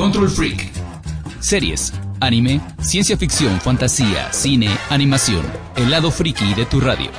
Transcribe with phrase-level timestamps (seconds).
[0.00, 0.72] Control Freak.
[1.40, 5.44] Series, anime, ciencia ficción, fantasía, cine, animación.
[5.76, 7.10] El lado friki de tu radio.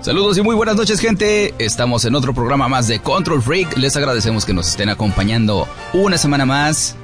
[0.00, 3.94] Saludos y muy buenas noches gente, estamos en otro programa más de Control Freak, les
[3.98, 6.96] agradecemos que nos estén acompañando una semana más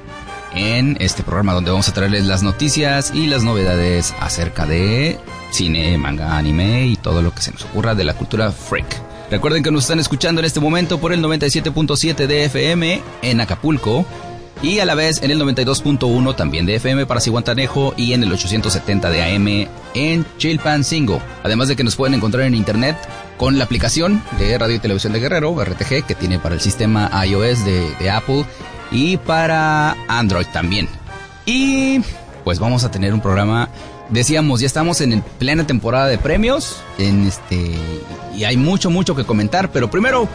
[0.55, 5.19] en este programa donde vamos a traerles las noticias y las novedades acerca de
[5.51, 9.08] cine, manga, anime y todo lo que se nos ocurra de la cultura freak.
[9.29, 14.03] Recuerden que nos están escuchando en este momento por el 97.7 de FM en Acapulco
[14.63, 18.31] y a la vez en el 92.1 también de FM para Cihuatanejo y en el
[18.31, 21.21] 870 de AM en Chilpancingo.
[21.43, 22.97] Además de que nos pueden encontrar en internet
[23.37, 27.11] con la aplicación de Radio y Televisión de Guerrero, RTG, que tiene para el sistema
[27.23, 28.45] iOS de, de Apple
[28.91, 30.89] y para Android también.
[31.45, 32.01] Y
[32.43, 33.69] pues vamos a tener un programa
[34.09, 37.75] decíamos, ya estamos en plena temporada de premios, en este
[38.35, 40.27] y hay mucho mucho que comentar, pero primero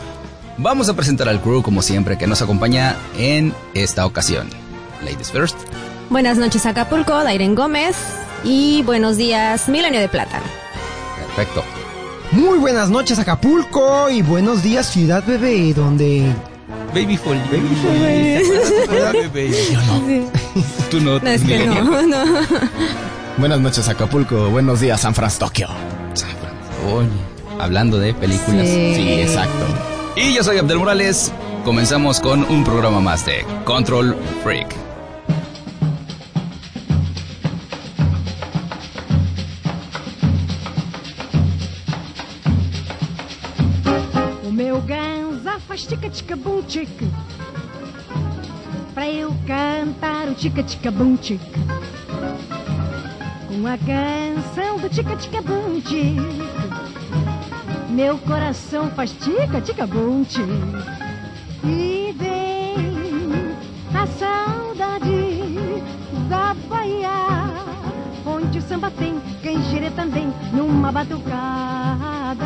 [0.59, 4.49] vamos a presentar al crew como siempre que nos acompaña en esta ocasión.
[5.03, 5.57] Ladies first.
[6.11, 7.97] Buenas noches Acapulco, Dairen Gómez
[8.45, 10.41] y buenos días Milenio de Plata.
[11.37, 11.65] Perfecto.
[12.33, 16.33] Muy buenas noches Acapulco y buenos días Ciudad Bebé, donde
[16.95, 19.35] Baby Fall, Baby Fall.
[19.73, 20.31] Yo no.
[20.91, 21.19] Tú no.
[21.19, 22.25] No, es que no, no.
[23.37, 25.69] Buenas noches Acapulco, buenos días San Francisco, Tokio.
[26.95, 27.09] Oye,
[27.59, 28.69] hablando de películas.
[28.69, 28.95] Sí.
[28.95, 29.67] Sí, exacto.
[30.15, 31.33] Y yo soy Abdel Morales.
[31.65, 34.69] Comenzamos con un programa más de Control Freak.
[44.47, 44.51] O
[53.65, 55.81] meu ganza faz tica-tica-bum tica Pra eu cantar o tica-tica-bum tica Com a canção do
[55.81, 56.23] tica-tica-bum tica
[57.91, 60.43] Meu coração faz tica-tica-bum tica
[61.65, 63.57] E vem
[63.95, 65.83] a saudade
[66.29, 67.11] da Bahia
[68.27, 72.45] Onde o samba tem canjere também numa batucada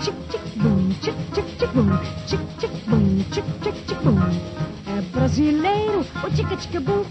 [0.00, 1.88] Tic tic bum, tic tic tic bum,
[2.26, 4.18] tic tic bum, tic tic tic bum.
[4.88, 7.02] É brasileiro o tic tic bum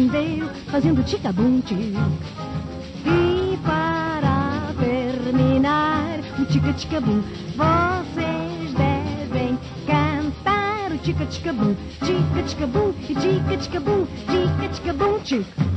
[0.00, 1.74] candeeiro fazendo ticabunte.
[1.74, 7.22] E para terminar o tica-ticabum,
[7.54, 15.44] vocês devem cantar o tica-ticabum, tica-ticabum, tica-ticabum, tica-ticabum, tica.
[15.44, 15.69] -tica, tica, tica,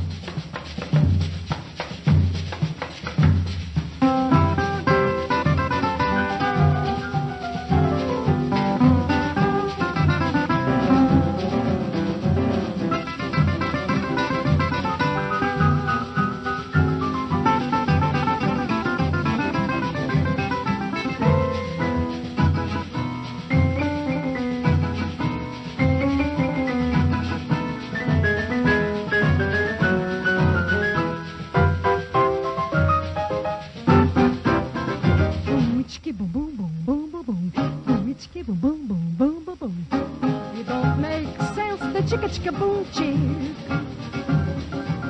[42.34, 43.16] tchicabum chick.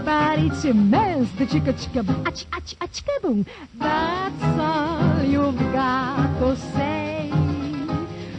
[0.04, 3.46] But it's immense, the chicka chickabum, ach, ach, achicabum.
[3.78, 7.30] That's all you've got to say.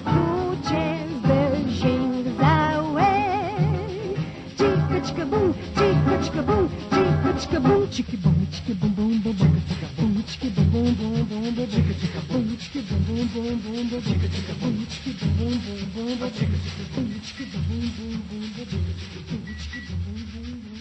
[0.03, 4.16] Puches the jings away.
[4.56, 8.34] Chicka chickabum, chicka chickabum, chicka chickabum, chickabum.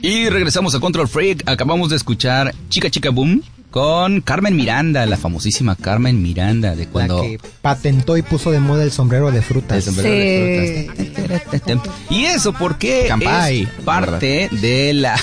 [0.02, 1.48] Y regresamos a Control Freak.
[1.48, 7.22] Acabamos de escuchar Chica Chica Boom con Carmen Miranda, la famosísima Carmen Miranda de cuando
[7.22, 9.78] la que patentó y puso de moda el sombrero de frutas.
[9.78, 11.88] El sombrero de frutas.
[12.10, 15.16] Y eso porque Campai, es parte de la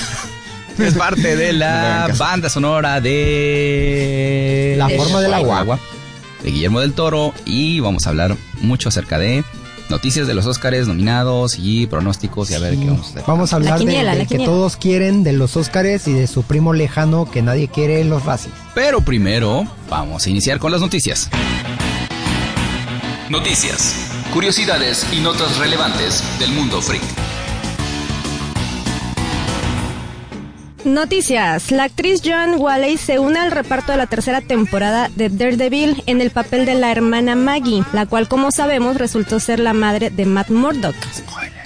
[0.78, 5.80] es parte de la banda sonora de La forma del agua.
[6.44, 9.44] de Guillermo del Toro y vamos a hablar mucho acerca de
[9.92, 13.24] noticias de los Óscares nominados y pronósticos y a ver qué vamos a hacer.
[13.28, 16.42] Vamos a hablar de- quiniela, de, que todos quieren, de los Óscares y de su
[16.44, 18.54] primo lejano que nadie quiere, los Razzies.
[18.74, 21.30] Pero primero vamos a iniciar con las noticias.
[23.30, 23.96] Noticias,
[24.34, 27.04] curiosidades y notas relevantes del mundo freak.
[30.86, 31.72] Noticias.
[31.72, 36.22] La actriz Joan Walley se une al reparto de la tercera temporada de Daredevil en
[36.22, 40.26] el papel de la hermana Maggie, la cual como sabemos resultó ser la madre de
[40.26, 40.96] Matt Murdock.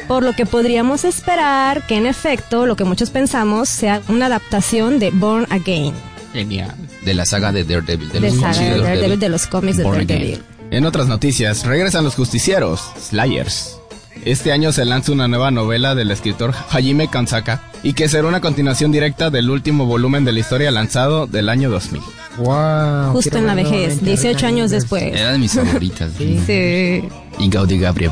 [0.08, 5.00] Por lo que podríamos esperar que en efecto lo que muchos pensamos sea una adaptación
[5.00, 5.94] de Born Again.
[6.34, 6.76] Genial.
[7.04, 8.10] de la saga de Daredevil.
[8.10, 9.84] De, De los saga de de Daredevil, de los cómics de.
[9.84, 10.44] Daredevil.
[10.72, 13.75] En otras noticias, regresan los justicieros, Slayers.
[14.26, 18.42] Este año se lanza una nueva novela del escritor Hajime Kansaka y que será una
[18.42, 22.02] continuación directa del último volumen de la historia lanzado del año 2000.
[22.40, 23.12] Wow.
[23.12, 25.04] Justo en la vejez, en 18 Terrible años después.
[25.04, 26.10] Era de mis favoritas.
[26.18, 26.42] Sí.
[26.44, 27.08] Sí.
[27.38, 28.12] Y Gaudi Gabriel.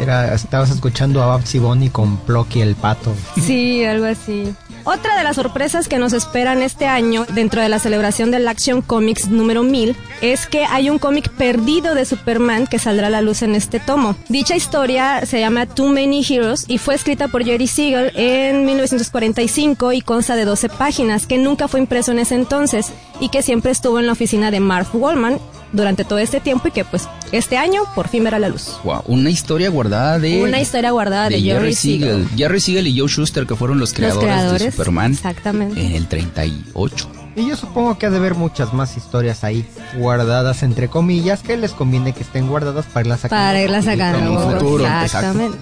[0.00, 3.14] Era, estabas escuchando a Babsy Bonnie con Plucky el pato.
[3.40, 4.52] Sí, algo así.
[4.84, 8.82] Otra de las sorpresas que nos esperan este año dentro de la celebración del Action
[8.82, 13.20] Comics número 1000 es que hay un cómic perdido de Superman que saldrá a la
[13.20, 14.16] luz en este tomo.
[14.28, 19.92] Dicha historia se llama Too Many Heroes y fue escrita por Jerry Siegel en 1945
[19.92, 23.70] y consta de 12 páginas que nunca fue impreso en ese entonces y que siempre
[23.70, 25.38] estuvo en la oficina de Mark Wallman
[25.72, 28.78] durante todo este tiempo y que pues este año por fin verá la luz.
[28.84, 30.42] Wow, una historia guardada de.
[30.42, 32.28] Una historia guardada de, Jerry Siegel.
[32.36, 35.80] Jerry Siegel y Joe Schuster, que fueron los Los creadores, de Superman exactamente.
[35.84, 37.10] en el 38.
[37.34, 39.64] Y yo supongo que ha de haber muchas más historias ahí,
[39.96, 43.42] guardadas entre comillas, que les conviene que estén guardadas para irlas sacando.
[43.42, 44.18] Para irla sacando.
[44.18, 45.56] En un futuro, Exactamente.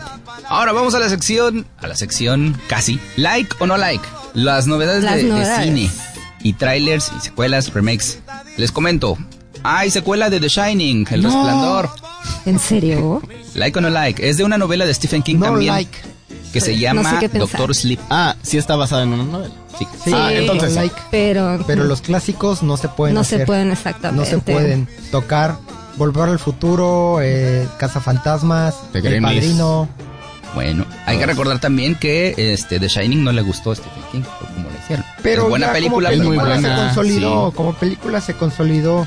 [0.48, 4.04] Ahora vamos a la sección, a la sección casi, like o no like,
[4.34, 5.90] las novedades, Las de, de cine
[6.42, 8.18] y trailers y secuelas, remakes.
[8.56, 9.16] Les comento,
[9.62, 11.90] hay secuela de The Shining, El Resplandor.
[12.46, 13.22] ¿En serio?
[13.54, 15.98] Like o no like, es de una novela de Stephen King No también like.
[16.52, 17.48] que se No llama sé qué pensar.
[17.58, 18.00] Doctor Sleep.
[18.10, 19.54] Ah, sí está basada en una novela.
[19.78, 19.86] Sí.
[20.04, 20.94] Sí, Ah, entonces no like.
[21.10, 23.46] Pero, Pero los clásicos no se pueden no se hacer.
[23.46, 24.24] pueden exactamente.
[24.24, 25.56] No se pueden tocar.
[25.96, 29.22] Volver al futuro, eh, Cazafantasmas, The El.
[29.22, 29.88] Padrino.
[30.54, 34.22] Bueno, hay que recordar también que este The Shining no le gustó a Stephen King,
[34.22, 35.04] como le hicieron.
[35.22, 37.56] Pero es buena ya película, como pero muy película buena, se consolidó, sí.
[37.56, 39.06] como película se consolidó.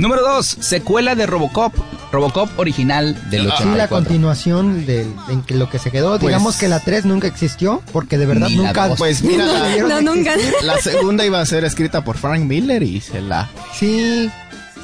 [0.00, 1.74] Número 2, secuela de Robocop,
[2.10, 3.76] Robocop original del Sí, Sí, 84.
[3.76, 6.10] la continuación de en que lo que se quedó.
[6.18, 8.88] Pues- Digamos que la 3 nunca existió, porque de verdad la nunca.
[8.88, 8.98] dos.
[8.98, 10.32] Pues mira, nunca la- No, de nunca.
[10.62, 13.48] La segunda iba a ser escrita por Frank Miller y se la...
[13.74, 14.30] Sí,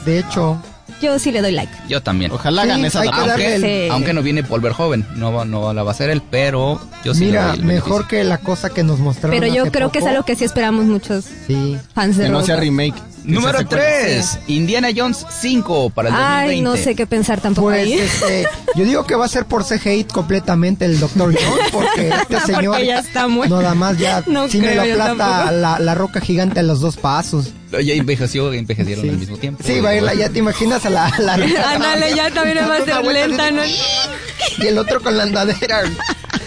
[0.05, 0.61] de hecho.
[1.03, 1.73] Yo sí le doy like.
[1.89, 2.31] Yo también.
[2.33, 3.89] Ojalá Sí, hagan esa Aunque, el- Sí.
[3.91, 7.13] aunque no viene Volver Joven, no, va- no la va a hacer él, pero yo
[7.15, 9.39] sí le Mira, doy el mejor que la cosa que nos mostraron.
[9.39, 10.11] Pero yo hace creo que es poco.
[10.11, 11.77] algo que sí esperamos muchos Sí.
[11.95, 12.61] fans de Que no sea Robocop.
[12.65, 12.95] remake.
[13.27, 13.85] Número sea secuela.
[14.05, 16.51] 3, Indiana Jones 5 para el 2020.
[16.53, 17.93] Ay, no sé qué pensar tampoco Pues ahí.
[17.95, 18.47] este,
[18.77, 22.67] yo digo que va a ser por CGI completamente el Doctor Jones, porque este señor
[22.75, 23.49] Porque ya está muy...
[23.49, 25.51] nada más ya No sí me creo, la yo plata tampoco.
[25.57, 27.53] la, la roca gigante a los dos pasos.
[27.73, 29.11] Ya envejeció, envejecieron Sí.
[29.11, 29.63] al mismo tiempo.
[29.67, 32.77] Sí, va a ir la, ya te imaginas a la, la Ándale, ya también va
[32.77, 33.63] a ser lenta, ¿no?
[33.65, 35.83] y el otro con la andadera.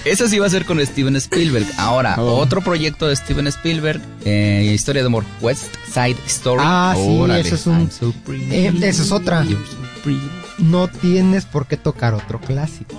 [0.06, 1.66] Eso sí va a ser con Steven Spielberg.
[1.78, 2.36] Ahora, Oh.
[2.38, 6.62] otro proyecto de Steven Spielberg, eh, historia de amor, West Side Story.
[6.66, 9.44] Ah, sí, eso es un so eh, esa es otra.
[9.44, 10.12] So.
[10.60, 12.96] No tienes por qué tocar otro clásico.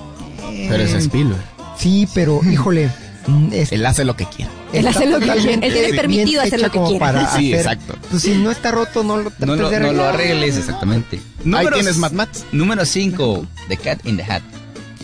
[0.69, 1.41] Pero es Spielberg.
[1.79, 2.91] Sí, pero híjole,
[3.27, 4.51] mm, es- Él hace lo que quiera.
[4.73, 5.55] Él hace lo que quiere.
[5.55, 7.97] Él tiene permitido hacer lo que para Sí, hacer- exacto.
[8.11, 11.17] Pues si no está roto, no lo No no lo arregles, exactamente.
[11.17, 12.45] Ahí Número tienes Mad Max.
[12.53, 14.43] Número 5, The Cat in the Hat.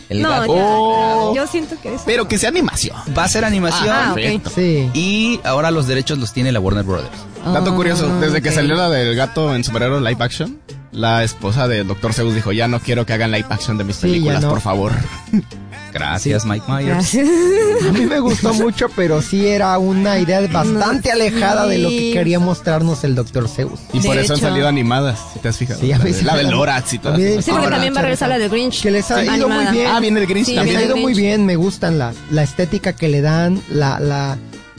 [0.09, 0.55] El No, gato.
[0.57, 0.63] ya.
[0.65, 1.35] Oh.
[1.35, 2.03] Yo siento que es...
[2.07, 2.97] Pero que sea animación.
[3.17, 3.89] Va a ser animación.
[3.91, 4.15] Ah, ok.
[4.17, 4.51] Perfecto.
[4.55, 4.91] Sí.
[4.95, 7.11] Y ahora los derechos los tiene la Warner Brothers.
[7.45, 10.59] Dato Ah, curioso, desde que salió la del gato en superhéroe live action,
[10.93, 12.13] la esposa de Dr.
[12.13, 14.49] Zeus dijo, ya no quiero que hagan live action de mis Sí, películas, no.
[14.51, 14.93] por favor.
[15.99, 16.87] Gracias, Mike Myers.
[16.87, 17.27] Gracias.
[17.89, 21.89] A mí me gustó mucho, pero sí era una idea bastante No, alejada de lo
[21.89, 22.13] que sí.
[22.13, 23.49] quería mostrarnos el Dr.
[23.49, 23.81] Zeus.
[23.93, 24.49] Y De por eso han hecho.
[24.49, 25.81] salido animadas, si te has fijado.
[25.81, 27.45] Sí, a la, mí de, sí la da- Lorax y esas.
[27.45, 28.83] Sí, porque Ahora, también va a regresar la de Grinch.
[28.83, 29.71] Que les ha Sí, ido muy animada.
[29.73, 29.87] bien.
[29.89, 30.79] Ah, viene el Grinch Sí, Les también.
[30.81, 34.37] ha ido muy bien, me gustan la, la estética que le dan, la, la,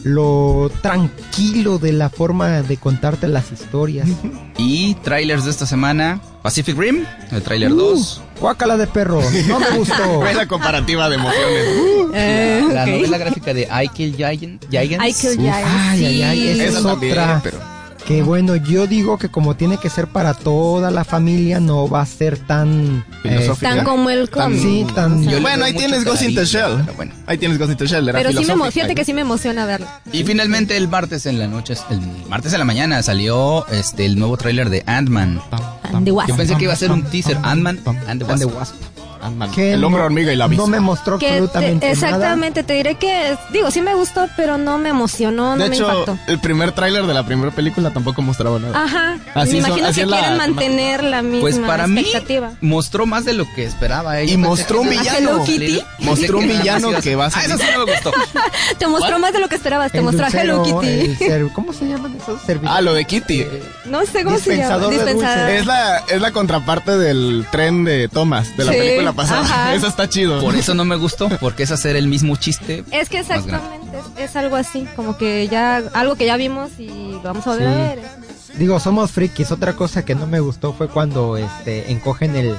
[0.07, 4.07] lo tranquilo de la forma de contarte las historias.
[4.57, 8.21] Y trailers de esta semana, Pacific Rim, el trailer 2.
[8.39, 10.19] Guácala de perro, no me gustó.
[10.23, 11.65] Ve la comparativa de emociones.
[12.13, 12.89] Eh, La ok.
[12.89, 15.05] novela gráfica de I Kill Giant, Giants.
[15.07, 16.49] I Kill Giants, ay, ay, ay, sí.
[16.49, 17.39] esa es Esa también, otra.
[17.43, 17.76] pero...
[18.07, 21.99] Que bueno, yo digo que como tiene que ser para toda la familia, no va
[21.99, 23.03] a ser tan...
[23.25, 23.75] eh, Filosófica.
[23.75, 24.61] Tan como el Tan- cómic.
[24.61, 25.27] sí, tan...
[25.27, 26.83] Yo Bueno, ahí tienes Ghost in the Shell.
[26.85, 27.11] pero bueno.
[27.25, 29.65] Ahí tienes Ghost in the Shell, era Pero sí me, fíjate que sí me emociona
[29.65, 29.87] verlo.
[30.13, 31.99] Y finalmente el martes en la noche, el
[32.29, 35.41] martes en la mañana salió este el nuevo tráiler de Ant-Man.
[36.05, 38.73] Yo pensé que iba a ser un teaser, Ant-Man and the And the Wasp.
[39.27, 39.51] Ant-Man.
[39.57, 40.67] El hombre no- hormiga y la No avispa.
[40.67, 44.77] me mostró Que te- absolutamente exactamente, te diré que, digo, sí me gustó, pero no
[44.77, 46.17] me emocionó, no De me hecho, impactó.
[46.27, 48.83] el primer tráiler de la primera película tampoco mostraba nada.
[48.83, 52.01] Ajá, Así me son- imagino así que la- quieren mantener la misma Pues para mí
[52.01, 52.51] expectativa.
[52.61, 54.19] mostró más de lo que esperaba.
[54.21, 54.27] eh.
[54.27, 55.17] Yo Y mostró un villano.
[55.17, 55.81] Hello Kitty.
[55.99, 58.11] Mostró un villano nada que va a Ah, eso sí no me gustó.
[58.77, 59.21] Te mostró ¿Cuál?
[59.21, 61.23] más de lo que esperabas, te El mostró a Hello Kitty.
[61.25, 62.71] el ¿Cómo se llaman esos servicios?
[62.75, 63.45] Ah, lo de Kitty.
[63.85, 64.87] No sé cómo se llama.
[65.49, 69.41] Es la, es la contraparte del tren de Thomas, de la película pasada.
[69.41, 69.73] ajá.
[69.75, 70.39] Eso está chido.
[70.39, 72.85] Por eso no me gustó, porque es hacer el mismo chiste.
[72.91, 76.87] Es que exactamente, es, es algo así, como que ya, algo que ya vimos y
[77.11, 77.73] lo vamos a volver Sí.
[77.73, 77.99] a ver.
[78.57, 79.51] Digo, somos frikis.
[79.51, 82.55] Otra cosa que no me gustó fue cuando este encogen el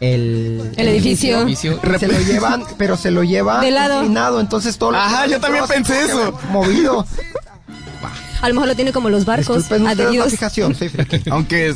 [0.00, 1.46] el, El edificio.
[1.56, 4.00] Se lo llevan, pero se lo lleva De lado.
[4.00, 6.38] inclinado, entonces todo lo- Ajá, yo también pensé eso.
[6.50, 7.06] Movido.
[8.42, 10.30] A lo mejor lo tiene como los barcos adheridos.
[10.32, 11.22] fijación, soy friki.
[11.30, 11.74] Aunque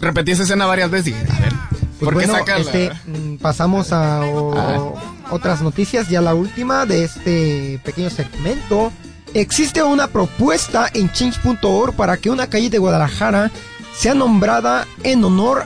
[0.00, 1.52] repetí esa escena varias veces y dije, a ver,
[1.98, 4.94] Pues ¿por qué bueno, este, mm, pasamos a o-
[5.30, 8.92] otras noticias, ya la última de este pequeño segmento.
[9.34, 13.50] Existe una propuesta en change.org para que una calle de Guadalajara
[13.96, 15.64] sea nombrada en honor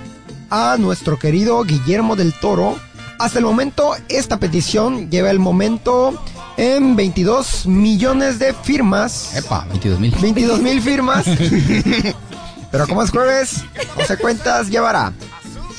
[0.51, 2.77] a nuestro querido Guillermo del Toro.
[3.19, 6.21] Hasta el momento, esta petición lleva el momento
[6.57, 9.37] en 22 millones de firmas.
[9.37, 10.11] Epa, 22 mil.
[10.21, 11.25] 22 mil firmas.
[12.73, 13.65] Pero como es jueves,
[13.97, 15.13] 11 cuentas llevará.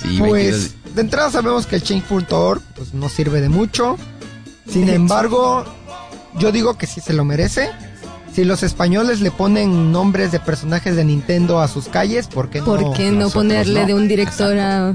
[0.04, 3.98] Sí, Pues de entrada sabemos que el change.org pues, no sirve de mucho.
[4.70, 5.66] Sin embargo,
[6.40, 7.70] yo digo que sí se lo merece.
[8.34, 12.60] Si los españoles le ponen nombres de personajes de Nintendo a sus calles, ¿por qué
[12.60, 12.66] no?
[12.66, 13.88] ¿Por qué no nosotros ponerle no?
[13.88, 14.94] de un director a...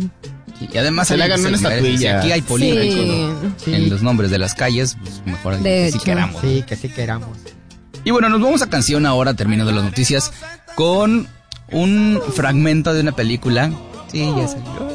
[0.61, 1.99] Y además Se le hagan una estatuilla.
[1.99, 3.05] Si aquí hay políticos
[3.59, 3.65] Sí.
[3.65, 3.75] Sí.
[3.75, 6.05] en los nombres de las calles, pues mejor De que sí hecho.
[6.05, 6.41] queramos.
[6.43, 7.29] Sí, que sí queramos.
[8.05, 10.33] Y bueno, nos vamos a canción ahora, terminando las noticias,
[10.75, 11.29] con
[11.71, 13.71] un fragmento de una película.
[14.11, 14.88] Sí, ya salió.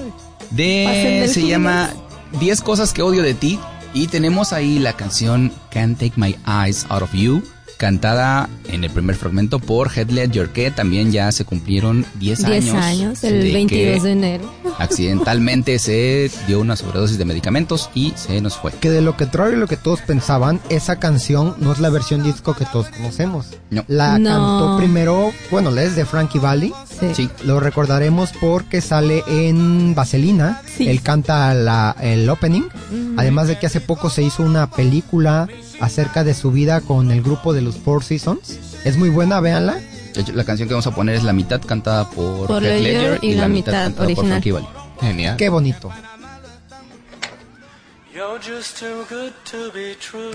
[0.56, 1.94] De, se llama
[2.40, 3.60] 10 cosas que odio de ti.
[3.94, 7.44] Y tenemos ahí la canción Can't Take My Eyes Out of You,
[7.78, 12.64] cantada en el primer fragmento por Heath Ledger, que también ya se cumplieron 10 años.
[12.64, 14.54] 10 años, el de 22 que de enero.
[14.80, 18.72] Accidentalmente se dio una sobredosis de medicamentos y se nos fue.
[18.72, 22.24] Que de lo que trae lo que todos pensaban, esa canción no es la versión
[22.24, 23.48] disco que todos conocemos.
[23.70, 23.84] No.
[23.88, 24.30] La No.
[24.30, 26.74] cantó primero, bueno, la es de Frankie Valli.
[27.00, 27.08] Sí.
[27.16, 30.62] Sí, Lo recordaremos porque sale en Vaselina.
[30.78, 30.88] Sí.
[30.88, 32.64] Él canta la- el opening.
[33.18, 35.48] Además de que hace poco se hizo una película
[35.84, 38.60] acerca de su vida con el grupo de los Four Seasons.
[38.86, 39.76] Es muy buena, véanla.
[40.14, 42.82] De hecho, la canción que vamos a poner es la mitad cantada por, Por Heath
[42.82, 44.30] Ledger Ledger y la mitad cantada por original.
[44.30, 44.68] Frankie Valli.
[45.02, 45.38] Genial.
[45.38, 45.92] Qué bonito.
[48.14, 50.32] You're just too good to be true.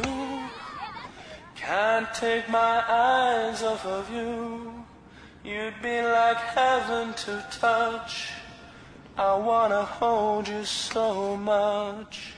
[1.55, 4.73] Can't take my eyes off of you.
[5.45, 8.31] You'd be like heaven to touch.
[9.17, 12.38] I wanna hold you so much.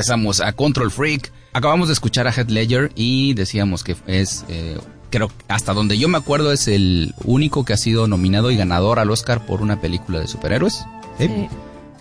[0.00, 1.30] regresamos a Control Freak.
[1.52, 4.78] Acabamos de escuchar a Heath Ledger y decíamos que es, eh,
[5.10, 8.98] creo, hasta donde yo me acuerdo, es el único que ha sido nominado y ganador
[8.98, 10.86] al Oscar por una película de superhéroes.
[11.18, 11.48] Sí.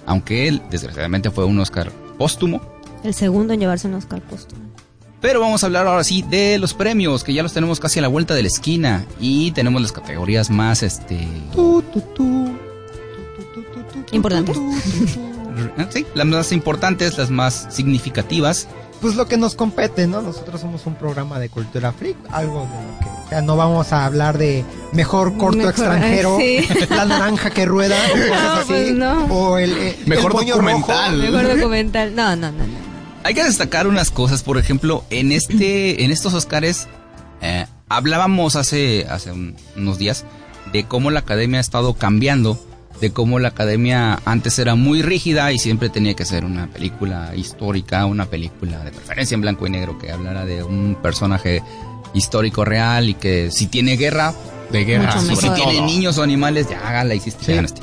[0.05, 2.61] Aunque él, desgraciadamente, fue un Oscar póstumo.
[3.03, 4.61] El segundo en llevarse un Oscar póstumo.
[5.19, 8.01] Pero vamos a hablar ahora sí de los premios, que ya los tenemos casi a
[8.01, 9.05] la vuelta de la esquina.
[9.19, 11.27] Y tenemos las categorías más, este...
[11.53, 12.57] Tu, tu, tu.
[14.13, 14.57] ¿Importantes?
[15.91, 18.67] Sí, las más importantes, las más significativas.
[19.01, 20.21] Pues lo que nos compete, ¿no?
[20.21, 23.05] Nosotros somos un programa de cultura freak, algo de lo que...
[23.05, 26.67] O sea, no vamos a hablar de mejor corto Mejor, extranjero, sí.
[26.89, 29.25] la naranja que rueda, o cosas No, así, pues no.
[29.27, 31.21] o el, eh, Mejor el documental.
[31.21, 31.31] rojo.
[31.37, 32.15] Mejor documental.
[32.15, 32.57] No, no, no.
[32.67, 32.73] no.
[33.23, 36.87] Hay que destacar unas cosas, por ejemplo, en este, en estos Oscars,
[37.41, 40.25] eh, hablábamos hace, hace un- unos días
[40.73, 42.59] de cómo la academia ha estado cambiando,
[43.01, 47.33] de cómo la academia antes era muy rígida y siempre tenía que ser una película
[47.35, 51.63] histórica, una película de preferencia en blanco y negro que hablara de un personaje
[52.13, 54.33] histórico real y que si tiene guerra,
[54.71, 55.15] De guerra.
[55.21, 57.51] Mucho si tiene niños o animales, ya hágala, hiciste, Sí.
[57.51, 57.81] ya ganaste.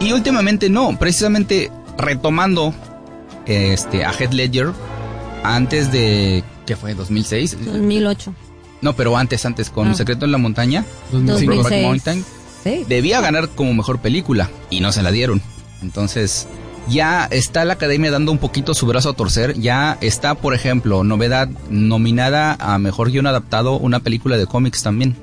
[0.00, 2.74] Y últimamente no, precisamente retomando
[3.46, 4.72] este a Heath Ledger
[5.44, 6.94] antes de ¿qué fue?
[6.94, 7.56] 2006.
[7.64, 8.34] 2008.
[8.82, 9.94] No, pero antes antes con Ah.
[9.94, 11.46] Secreto en la montaña, 2006.
[11.46, 12.24] Brokeback Mountain,
[12.66, 12.84] Sí.
[12.88, 15.40] debía ganar como mejor película y no se la dieron.
[15.82, 16.48] Entonces,
[16.88, 19.58] ya está la academia dando un poquito su brazo a torcer.
[19.58, 25.16] Ya está, por ejemplo, novedad nominada a mejor guion adaptado una película de cómics también.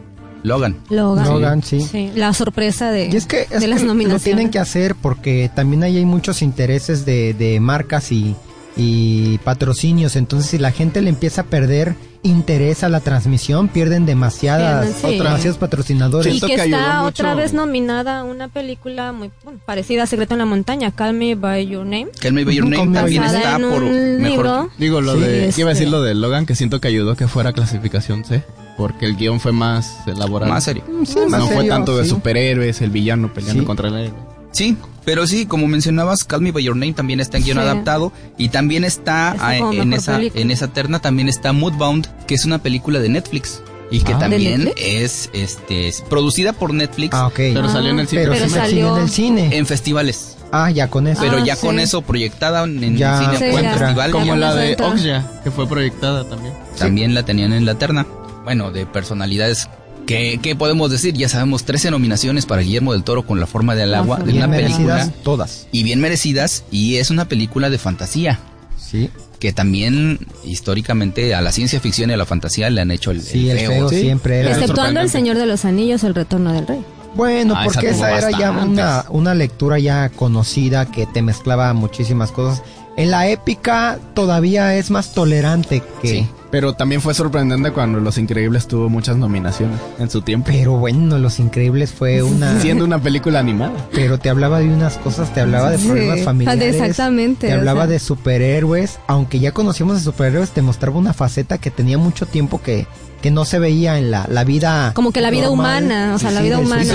[0.43, 0.77] Logan.
[0.89, 1.25] Logan.
[1.25, 1.79] Logan, sí.
[1.79, 4.93] Sí, la sorpresa de, Y es que, es de las que lo tienen que hacer
[4.95, 8.36] porque también ahí hay muchos intereses de, de marcas y,
[8.75, 10.17] y patrocinios.
[10.17, 15.12] Entonces, si la gente le empieza a perder interés a la transmisión, pierden demasiadas, Pierden,
[15.12, 15.17] sí.
[15.23, 16.33] demasiados patrocinadores.
[16.36, 17.07] Y que está mucho.
[17.07, 21.36] otra vez nominada una película muy bueno, parecida a Secreto en la Montaña, Call Me
[21.36, 22.07] By Your Name.
[22.21, 24.29] Call Me By Your Name también está en por un mejor.
[24.31, 24.69] libro.
[24.77, 25.47] Digo, lo Sí, de.
[25.49, 28.43] este- Iba a decir lo de Logan, que siento que ayudó que fuera clasificación C.
[28.77, 30.51] Porque el guion fue más elaborado.
[30.51, 30.83] Más serio.
[31.05, 32.09] Sí, más no fue serio, tanto de sí.
[32.09, 33.67] superhéroes, el villano peleando Sí.
[33.67, 34.33] contra el héroe.
[34.54, 37.63] Sí, pero sí, como mencionabas, Call Me By Your Name también está en guion Sí.
[37.63, 40.42] adaptado y también está, ah, en, esa, película.
[40.42, 43.62] en esa terna también está Moodbound, que es una película de Netflix
[43.92, 44.16] y que Ah.
[44.18, 47.36] ¿De también es este es producida por Netflix Ah, ok.
[47.36, 48.22] Pero salió en el cine.
[48.24, 49.58] Pero, Pero sí me salió- en el cine.
[49.58, 50.38] en festivales.
[50.52, 51.20] Ah, ya con eso.
[51.22, 53.74] Pero Ah, ya con eso proyectada en, Ya cine Sí, o en ya.
[53.78, 54.78] festival, Como la de.
[54.80, 56.54] Oxya, que fue proyectada también.
[56.78, 58.06] también la tenían en la terna.
[58.44, 59.68] Bueno, de personalidades.
[60.06, 61.13] ¿Qué, qué podemos decir?
[61.13, 64.32] Ya sabemos, 13 nominaciones para Guillermo del Toro con La forma del La agua, de
[64.34, 64.96] Bien una película.
[64.96, 65.68] merecidas todas.
[65.72, 68.39] Y bien merecidas, y es una película de fantasía.
[68.78, 69.10] Sí.
[69.39, 73.22] que también históricamente a la ciencia ficción y a la fantasía le han hecho el,
[73.22, 74.02] Sí, el el feo sí.
[74.02, 74.52] siempre era.
[74.52, 75.10] Exceptuando El.
[75.10, 76.86] Señor de los Anillos, El Retorno del Rey.
[77.16, 82.32] Bueno, Ah, porque esa era ya una, una lectura ya conocida que te mezclaba muchísimas
[82.32, 82.63] cosas.
[82.95, 86.08] En la épica todavía es más tolerante que...
[86.08, 86.27] Sí.
[86.51, 90.51] Pero también fue sorprendente cuando Los Increíbles tuvo muchas nominaciones en su tiempo.
[90.51, 92.60] Pero bueno, Los Increíbles fue una...
[92.62, 93.73] Siendo una película animada.
[93.91, 95.88] Pero te hablaba de unas cosas, te hablaba de Sí.
[95.88, 96.75] problemas familiares.
[96.75, 97.93] Exactamente, Te o hablaba sea.
[97.93, 98.99] de superhéroes.
[99.08, 102.86] Aunque ya conocíamos de superhéroes, te mostraba una faceta que tenía mucho tiempo que,
[103.23, 104.91] que no se veía en la, la vida.
[104.93, 105.86] Como que la vida normal.
[105.86, 106.88] humana, o sea, la Sí, vida del humana Y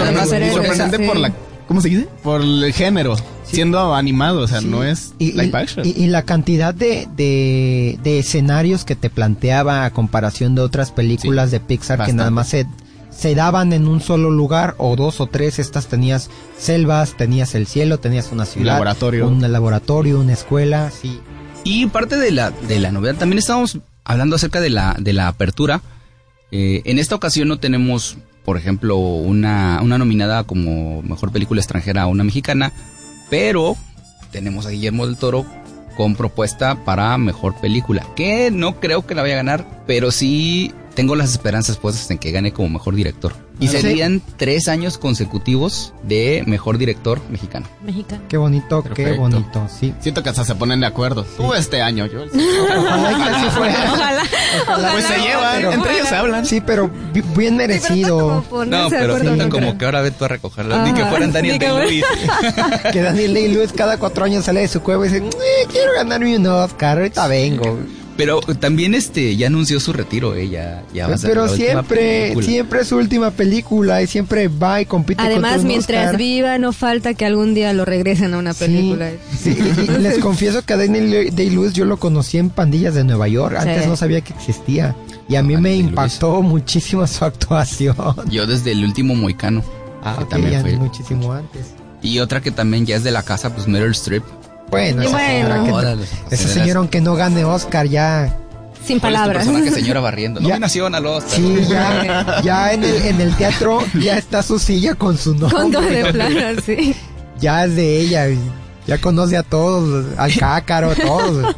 [0.52, 1.04] sorprendente, sí.
[1.04, 1.32] por la...
[1.66, 2.08] ¿Cómo se dice?
[2.22, 3.16] Por el género.
[3.50, 4.66] Siendo animado, o sea, Sí.
[4.66, 5.86] no es y, live y- action.
[5.86, 10.90] y- y la cantidad de, de, de escenarios que te planteaba a comparación de otras
[10.90, 12.66] películas Sí, de Pixar que nada más se,
[13.10, 15.58] se daban en un solo lugar o dos o tres.
[15.58, 19.26] Estas tenías selvas, tenías el cielo, tenías una ciudad, laboratorio.
[19.28, 21.20] un laboratorio, una escuela, sí.
[21.64, 25.28] Y parte de la, de la novedad, también estábamos hablando acerca de la, de la
[25.28, 25.82] apertura.
[26.50, 32.02] Eh, en esta ocasión no tenemos, por ejemplo, una, una nominada como mejor película extranjera
[32.02, 32.72] a una mexicana,
[33.30, 33.76] pero
[34.30, 35.44] tenemos a Guillermo del Toro
[35.96, 40.72] con propuesta para mejor película, que no creo que la vaya a ganar, pero sí
[40.94, 43.32] tengo las esperanzas puestas en que gane como mejor director.
[43.60, 43.80] Y Ah, ¿sí?
[43.80, 47.66] serían tres años consecutivos de mejor director mexicano.
[47.84, 48.22] Mexicano.
[48.28, 49.92] Qué bonito, qué bonito, sí.
[50.00, 51.24] Siento que hasta se ponen de acuerdo.
[51.36, 53.92] Tú este año, yo el Ojalá.
[53.92, 54.22] Ojalá,
[54.62, 54.92] ojalá.
[54.92, 56.46] Pues se llevan, pero- entre ellos se hablan.
[56.46, 58.44] Sí, pero bi- bien merecido.
[58.66, 60.86] No, pero siento como que ahora ve tú a recogerlas.
[60.86, 62.04] Ni que fueran Daniel Day-Lewis.
[62.92, 66.36] que Daniel Day-Lewis cada cuatro años sale de su cueva y dice, "Eh, quiero ganarme
[66.36, 67.78] un Oscar, ahorita vengo.
[68.18, 72.80] Pero también este ya anunció su retiro, ella ya va a ser Pero siempre, siempre
[72.82, 76.18] es su última película y siempre va y compite Además, un mientras Oscar.
[76.18, 79.10] viva, no falta que algún día lo regresen a una Sí, película.
[79.40, 83.28] sí, y les confieso que a Daniel Day-Lewis yo lo conocí en Pandillas de Nueva
[83.28, 83.54] York.
[83.56, 83.88] Antes Sí.
[83.88, 84.96] no sabía que existía.
[85.28, 87.94] Y a mí Daniel me impactó muchísimo su actuación.
[88.30, 89.62] Yo desde el último Moicano.
[90.02, 90.72] Ah, que ok, también ya fue.
[90.76, 91.66] muchísimo antes.
[92.02, 94.22] Y otra que también ya es de la casa, pues Meryl Streep.
[94.70, 95.28] Bueno, esa Bueno.
[95.48, 96.52] señora, que, Órale, esa señoras.
[96.54, 98.36] señora aunque no gane Oscar ya...
[98.84, 99.46] Sin ¿Cuál es tu palabras.
[99.46, 100.40] personaje, señora barriendo?
[100.40, 100.48] Ya.
[100.48, 101.34] Nominación al Oscar.
[101.36, 105.50] Sí, ya, ya en, el, en el teatro ya está su silla con su nombre.
[105.58, 106.94] Con de plano, sí.
[107.40, 108.28] Ya es de ella.
[108.30, 108.38] y
[108.86, 111.54] Ya conoce a todos, al cácaro, a todos.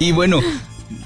[0.00, 0.40] Y bueno,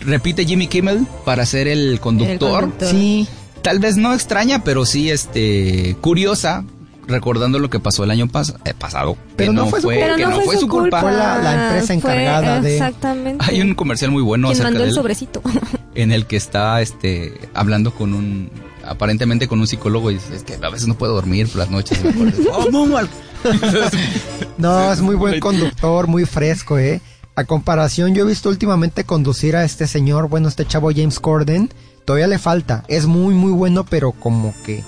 [0.00, 2.60] repite Jimmy Kimmel para ser el conductor.
[2.62, 2.88] conductor.
[2.90, 3.28] Sí,
[3.62, 6.64] Tal vez no extraña, pero sí este curiosa,
[7.08, 9.16] recordando lo que pasó el año pas- eh, pasado.
[9.36, 11.00] Pero que no fue su que no, fue, su culpa.
[11.00, 13.44] Fue la- la empresa Fue- encargada de- Exactamente.
[13.48, 15.42] Hay un comercial muy bueno Quien acerca mandó de el él, sobrecito.
[15.94, 18.50] en el que está este hablando con un
[18.86, 21.70] aparentemente con un psicólogo y dice, es que a veces no puedo dormir por las
[21.70, 22.02] noches.
[22.04, 22.38] me acuerdo".
[22.52, 23.08] Oh, no, mal.
[24.58, 27.00] no, es muy buen conductor, muy fresco, ¿eh?
[27.34, 31.70] A comparación, yo he visto últimamente conducir a este señor, bueno, este chavo James Corden.
[32.04, 32.84] Todavía le falta.
[32.88, 34.82] Es muy, muy bueno, pero como que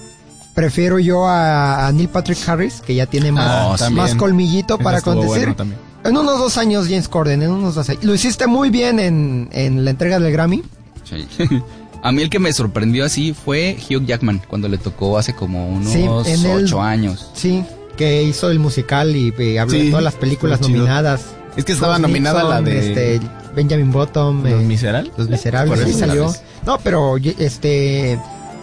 [0.55, 4.99] prefiero yo a, a Neil Patrick Harris, que ya tiene más, Ah, más colmillito para
[4.99, 5.41] estuvo conducir.
[5.43, 5.81] bueno también.
[6.05, 8.03] En unos dos años, James Corden, en unos dos años.
[8.05, 10.63] Lo hiciste muy bien en, en la entrega del Grammy.
[11.05, 11.27] Sí.
[12.03, 15.69] A mí el que me sorprendió así fue Hugh Jackman cuando le tocó hace como
[15.69, 17.31] unos Sí, en el- ocho años.
[17.35, 17.63] Sí,
[17.99, 21.21] que hizo el musical y eh, habló de todas las películas nominadas.
[21.57, 23.21] Es que estaba nominada la de este,
[23.55, 25.13] Benjamin Button, Los eh, Miserables.
[25.19, 26.35] Los Miserables, sí salió.
[26.65, 28.19] No, pero este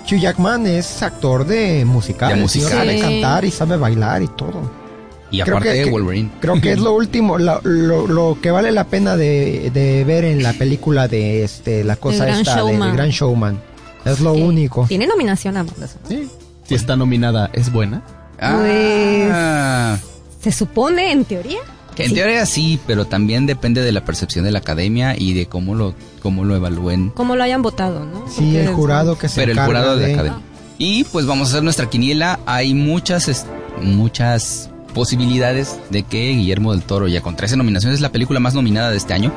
[0.09, 2.29] Hugh Jackman es actor de musical.
[2.29, 2.69] De el musical.
[2.71, 3.01] sabe Sí.
[3.01, 4.71] cantar y sabe bailar y todo.
[5.29, 6.31] Y Creo aparte que- de que- Wolverine.
[6.39, 10.23] Creo que es lo último, lo, lo- lo que vale la pena de, de ver
[10.23, 12.95] en la película de este la cosa Gran esta de, de Showman.
[12.95, 13.61] Gran Showman.
[14.05, 14.41] Es lo Sí.
[14.41, 14.85] único.
[14.87, 15.97] Tiene nominación a eso.
[16.07, 16.29] Sí.
[16.65, 18.01] Si está nominada, ¿es buena?
[18.39, 19.97] Ah,
[20.41, 21.59] Se supone, en teoría.
[21.97, 22.15] Que en sí.
[22.15, 25.93] teoría sí, pero también depende de la percepción de la academia y de cómo lo
[26.21, 27.09] cómo lo evalúen.
[27.09, 28.25] Como lo hayan votado, ¿no?
[28.27, 30.39] Sí, Porque el es- jurado que se Pero el jurado de la de- academia.
[30.77, 32.39] Y pues vamos a hacer nuestra quiniela.
[32.45, 33.45] Hay muchas es-
[33.81, 38.53] muchas posibilidades de que Guillermo del Toro, ya con 13 nominaciones, es la película más
[38.53, 39.31] nominada de este año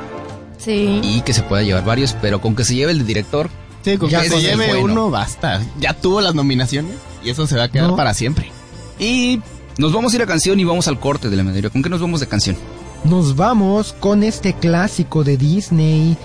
[0.58, 1.00] Sí.
[1.02, 3.48] y que se pueda llevar varios, pero con que se lleve el de director,
[3.82, 4.84] Sí, con Ya que se lleve bueno.
[4.84, 5.62] uno, basta.
[5.80, 6.92] Ya tuvo las nominaciones
[7.24, 7.96] y eso se va a quedar No.
[7.96, 8.50] para siempre.
[8.98, 9.40] Y
[9.80, 11.70] nos vamos a ir a canción y vamos al corte de la media.
[11.70, 12.56] ¿Con qué nos vamos de canción?
[13.04, 16.18] Nos vamos con este clásico de Disney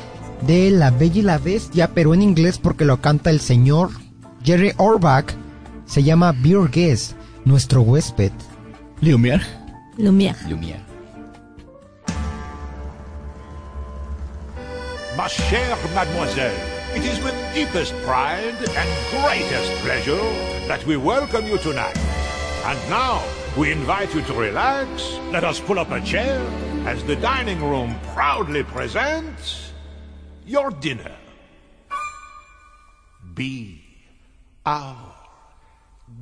[0.45, 3.91] de La Bella y la Bestia, pero en inglés porque lo canta el señor
[4.43, 5.33] Jerry Orbach.
[5.85, 7.13] Se llama Beer Guest,
[7.45, 8.33] nuestro huésped.
[9.01, 9.45] Lumière.
[9.97, 10.35] Lumière.
[10.49, 10.83] Lumière.
[15.15, 16.51] Ma chère mademoiselle,
[16.93, 20.19] it is with deepest pride and greatest pleasure
[20.67, 21.95] that we welcome you tonight.
[22.65, 23.21] And now,
[23.57, 25.17] we invite you to relax.
[25.31, 26.39] Let us pull up a chair
[26.85, 29.71] as the dining room proudly presents
[30.45, 31.15] your dinner.
[33.33, 33.81] Be
[34.65, 35.14] our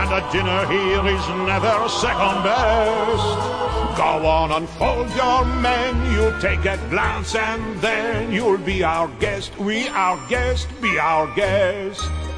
[0.00, 3.98] And a dinner here is never second best.
[3.98, 9.54] Go on, unfold your menu, take a glance, and then you'll be our guest.
[9.58, 12.29] We our guest, be our guest.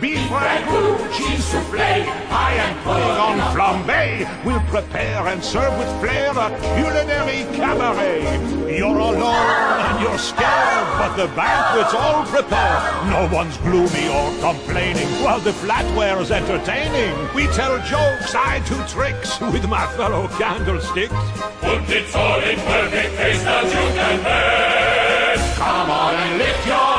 [0.00, 4.44] Beef ragout, cheese soufflé, pie and pudding on flambe.
[4.44, 8.76] We'll prepare and serve with flair a culinary cabaret.
[8.76, 12.82] You're alone and you're scared, but the banquet's all prepared.
[13.08, 17.14] No one's gloomy or complaining while the flatware's entertaining.
[17.34, 21.14] We tell jokes, I do tricks with my fellow candlesticks.
[21.60, 25.58] Put it all in perfect taste as you can best.
[25.58, 26.95] Come on and lift your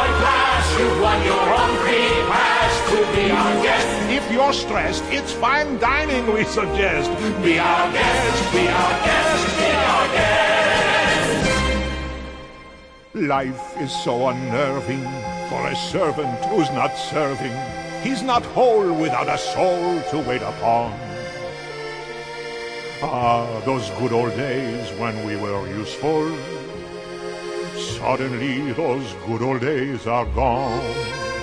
[4.52, 7.10] stressed, it's fine dining we suggest.
[7.44, 10.38] Be our guest, be our guest, be our guest.
[13.14, 15.04] Life is so unnerving
[15.50, 17.54] for a servant who's not serving.
[18.04, 20.94] He's not whole without a soul to wait upon.
[23.02, 26.36] Ah, those good old days when we were useful.
[27.76, 31.37] Suddenly, those good old days are gone.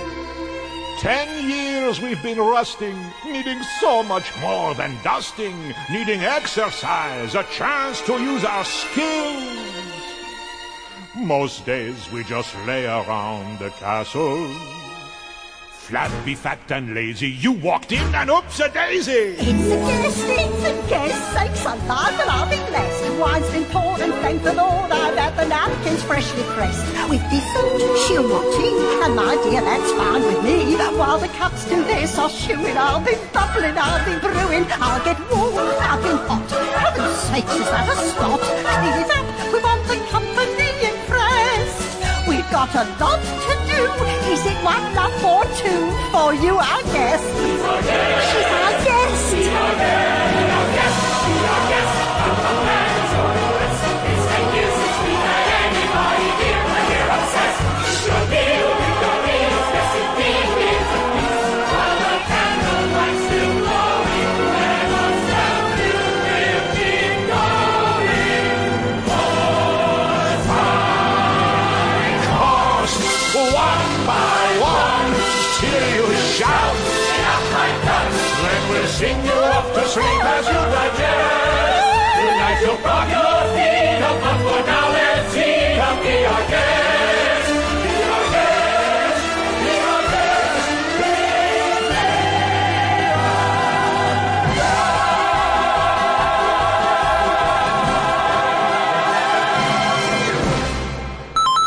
[0.99, 8.01] Ten years we've been rusting, needing so much more than dusting, needing exercise, a chance
[8.05, 9.93] to use our skills.
[11.15, 14.49] Most days we just lay around the castle,
[15.85, 19.37] Flabby, fat, and lazy, you walked in and oops a daisy.
[19.37, 23.05] It's a guest, it's a guest, sakes alive and I'll be blessed.
[23.21, 26.81] Wine's been poured and thank the Lord I've had the napkins freshly pressed.
[27.05, 30.73] With different she'll rotting, and my dear, that's fine with me.
[30.97, 35.21] While the cups do this, I'll it, I'll be bubbling, I'll be brewing, I'll get
[35.29, 36.49] warm, I'll be hot.
[36.81, 38.41] Heaven's sakes, is that a spot?
[38.41, 42.27] Clean it up, we want the company impressed.
[42.27, 43.54] We've got a lot to
[44.43, 47.23] it one love or two for you, our guest?
[47.23, 49.31] She's our guest.
[49.31, 50.74] She's our guest.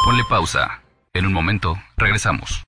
[0.04, 0.82] Ponle pausa.
[1.14, 2.67] En un momento, regresamos.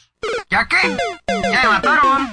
[0.51, 0.97] ¿Ya qué?
[1.29, 2.27] ¡Ya me mataron!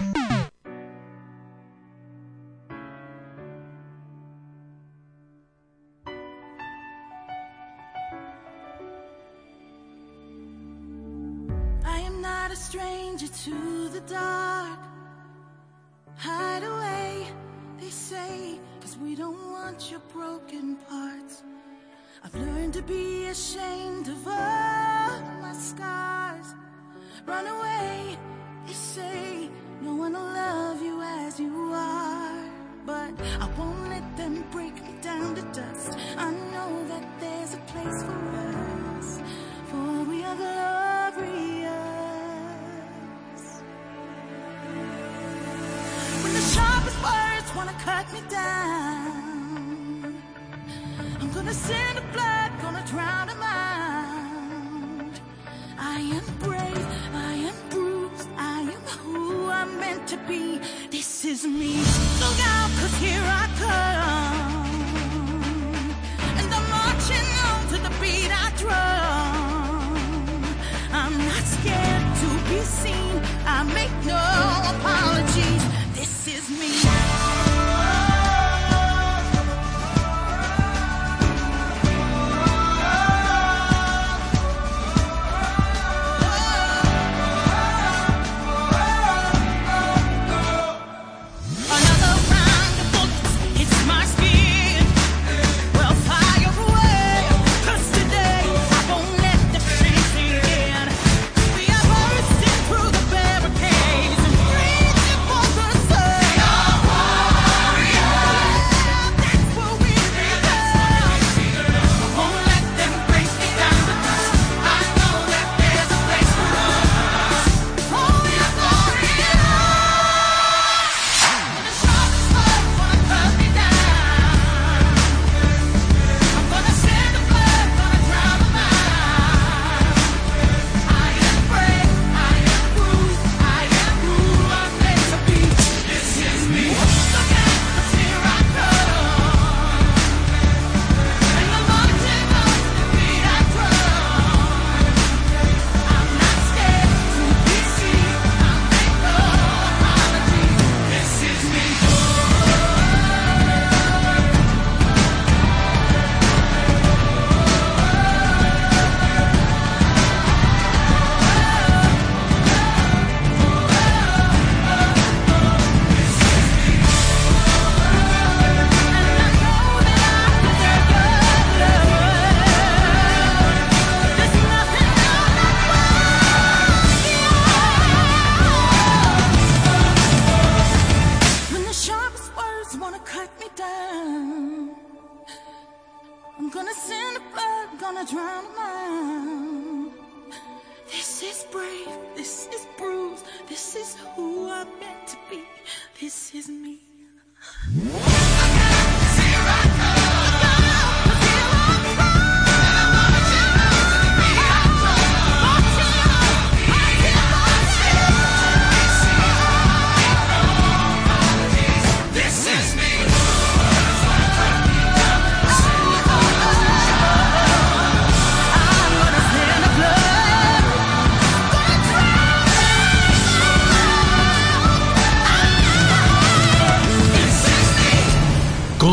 [11.85, 14.81] I am not a stranger to the dark.
[16.17, 17.29] Hide away,
[17.79, 21.45] they say, cause we don't want your broken parts.
[22.25, 26.53] I've learned to be ashamed of all my scars.
[27.29, 28.17] Run away,
[28.67, 29.51] they say,
[29.83, 32.43] no one will love you as you are.
[32.87, 35.99] But I won't let them break me down to dust.
[36.17, 38.19] I know that there's a place for
[38.97, 39.21] us,
[39.69, 41.69] for we are glorious.
[46.23, 48.78] When the sharpest words wanna cut me down,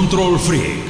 [0.05, 0.83] Control Freak.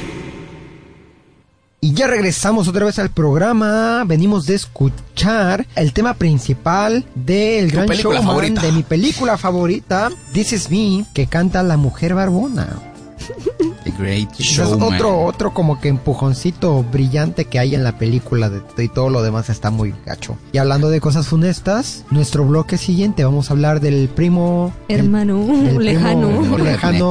[1.80, 4.04] Y ya regresamos otra vez al programa.
[4.04, 8.60] Venimos de escuchar el tema principal del gran showman favorita.
[8.60, 12.68] de mi película favorita, This Is Me, que canta la mujer barbona.
[13.84, 14.94] The Great Ese es Showman.
[14.94, 19.22] otro, otro como que empujoncito brillante que hay en la película de, y todo lo
[19.22, 20.36] demás está muy gacho.
[20.52, 25.38] Y hablando de cosas funestas, nuestro bloque siguiente vamos a hablar del primo Hermano,
[25.78, 26.28] lejano,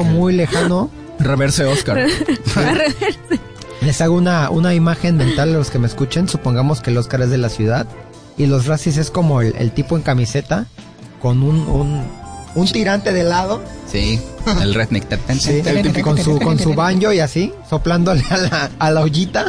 [0.04, 0.92] muy lejano.
[1.20, 2.06] Reverse Oscar.
[3.82, 6.28] Les hago una, una imagen mental a los que me escuchen.
[6.28, 7.86] Supongamos que el Oscar es de la ciudad
[8.38, 10.66] y los racis es como el, el tipo en camiseta
[11.22, 12.04] con un, un,
[12.56, 13.62] un tirante de lado.
[13.88, 14.20] Sí,
[14.62, 15.06] el redneck.
[15.94, 19.46] Sí, con su, con su banjo y así, soplándole a la, a la ollita.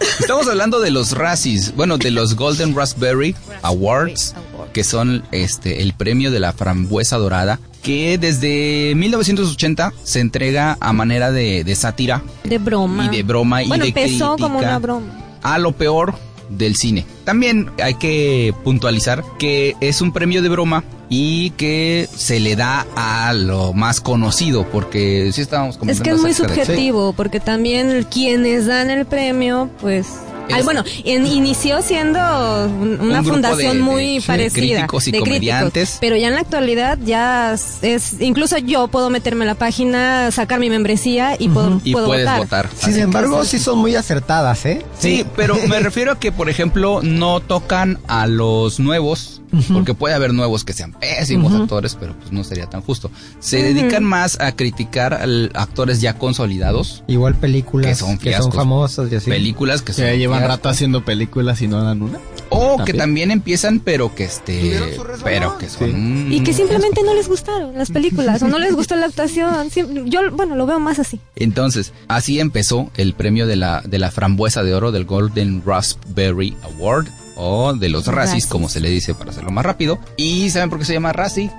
[0.00, 4.34] Estamos hablando de los Razzies, bueno, de los Golden Raspberry Awards,
[4.72, 10.92] que son este el premio de la frambuesa dorada, que desde 1980 se entrega a
[10.92, 13.06] manera de, de sátira De broma.
[13.06, 15.38] y de broma y bueno, de empezó como una broma.
[15.42, 16.14] a lo peor
[16.48, 17.04] del cine.
[17.24, 22.86] También hay que puntualizar que es un premio de broma y que se le da
[22.96, 27.40] a lo más conocido, porque sí estábamos Es comentando que es muy de- subjetivo, porque
[27.40, 30.06] también quienes dan el premio, pues...
[30.52, 34.60] Ay, Es- bueno, en- inició siendo un- una Un grupo fundación de- muy de parecida.
[34.60, 35.98] críticos y de comediantes.
[36.00, 38.20] pero ya en la actualidad ya es- es...
[38.20, 42.24] Incluso yo puedo meterme a la página, sacar mi membresía y puedo, Y puedo puedes
[42.26, 42.38] votar.
[42.40, 42.68] votar.
[42.76, 44.82] Sin embargo, sí son muy acertadas, ¿eh?
[44.98, 49.42] Sí, pero me refiero a que, por ejemplo, no tocan a los nuevos,
[49.72, 51.62] porque puede haber nuevos que sean pésimos Ujú.
[51.62, 53.10] actores, pero pues no sería tan justo.
[53.38, 53.74] Se Ujú.
[53.74, 57.02] dedican más a criticar al- actores ya consolidados.
[57.06, 58.54] Igual películas Que son fiascos.
[58.54, 59.30] famosas y así.
[59.30, 60.56] Películas que Que son llevan fiascos.
[60.56, 62.18] rato haciendo películas y no dan una.
[62.52, 62.98] O que También.
[62.98, 67.90] también empiezan, pero que este, pero que son Y que simplemente no les gustaron las
[67.90, 69.68] películas o no les gustó la actuación.
[70.06, 71.20] Yo, bueno, lo veo más así.
[71.36, 76.56] Entonces, así empezó el premio de la, de la frambuesa de oro del Golden Raspberry
[76.62, 77.06] Award
[77.40, 78.46] o de los Razzies, Razzies.
[78.46, 79.98] como se le dice para hacerlo más rápido.
[80.16, 81.50] ¿Y saben por qué se llama Razzie?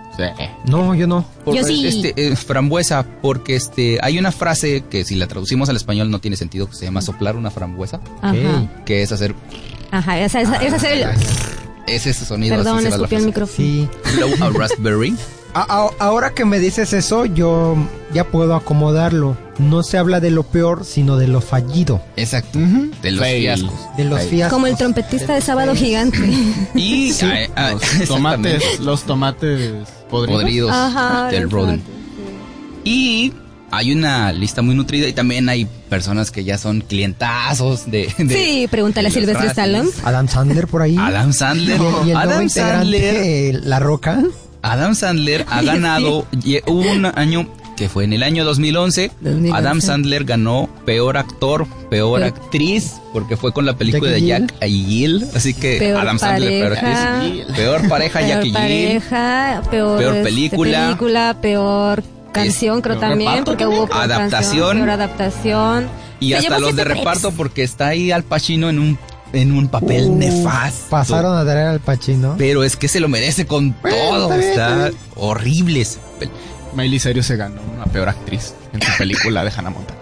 [0.65, 1.26] No, yo no.
[1.44, 1.88] Por- Yo sí.
[1.88, 6.20] Este, eh, frambuesa, porque este, hay una frase que si la traducimos al español no
[6.20, 8.36] tiene sentido, que se llama soplar una frambuesa, Ajá.
[8.86, 9.34] que es hacer
[9.89, 11.15] Ajá, esa, esa, esa sería-
[11.88, 12.58] es ese sonido.
[12.58, 13.58] Perdón, escupí el micrófono.
[13.58, 13.89] Sí.
[14.15, 15.15] Blow a raspberry.
[15.53, 17.75] A- a- ahora que me dices eso, yo
[18.13, 19.35] ya puedo acomodarlo.
[19.59, 22.01] No se habla de lo peor, sino de lo fallido.
[22.15, 22.57] Exacto.
[22.57, 23.41] De los Fail.
[23.43, 23.97] fiascos.
[23.97, 24.53] De los fiascos.
[24.53, 26.17] Como el trompetista de Sábado Gigante.
[26.75, 27.25] Y Sí.
[27.25, 28.07] ah, ah, Los exactamente.
[28.59, 29.71] tomates, los tomates
[30.09, 30.41] podridos.
[30.41, 31.81] podridos Ajá, del Roden.
[32.83, 33.33] Y
[33.71, 38.11] hay una lista muy nutrida y también hay personas que ya son clientazos de...
[38.17, 39.47] de- Sí, pregúntale a de los Silvestre.
[39.49, 39.89] Stallone.
[40.03, 40.95] Adam Sandler por ahí.
[40.97, 41.79] Adam Sandler.
[41.79, 43.15] Y, el- y el nuevo Adam Sandler.
[43.17, 44.23] eh, La Roca.
[44.62, 46.26] Adam Sandler ha ganado,
[46.67, 47.47] un año
[47.78, 49.58] que fue en el año 2011, 2011.
[49.58, 54.54] Adam Sandler ganó peor actor, peor actriz, porque fue con la película Jackie de Jack
[54.67, 57.21] y Jill, así que Peor Adam Sandler peor pareja.
[57.21, 60.85] actriz, peor pareja Peor Jack y Jill, pareja, peor, Peor este, película.
[60.85, 64.29] película, peor canción, creo peor también, reparto porque hubo peor Adaptación.
[64.29, 65.88] canción, peor adaptación.
[66.19, 69.00] y hasta los de reparto porque está ahí Al Pacino en un
[69.34, 70.90] en un papel Uh, nefasto.
[70.90, 72.36] Pasaron a traer al Pachino.
[72.38, 74.98] Pero es que se lo merece con Bueno, todo, está bien, está está bien.
[75.15, 75.82] horrible.
[75.82, 76.29] ese papel.
[76.75, 80.00] Miley Cyrus se ganó una peor actriz en su película de Hannah Montana.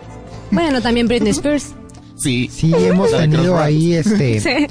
[0.51, 1.73] Bueno, también Britney Spears.
[2.15, 2.49] Sí.
[2.53, 4.39] Sí, hemos tenido ahí este.
[4.41, 4.67] Sí.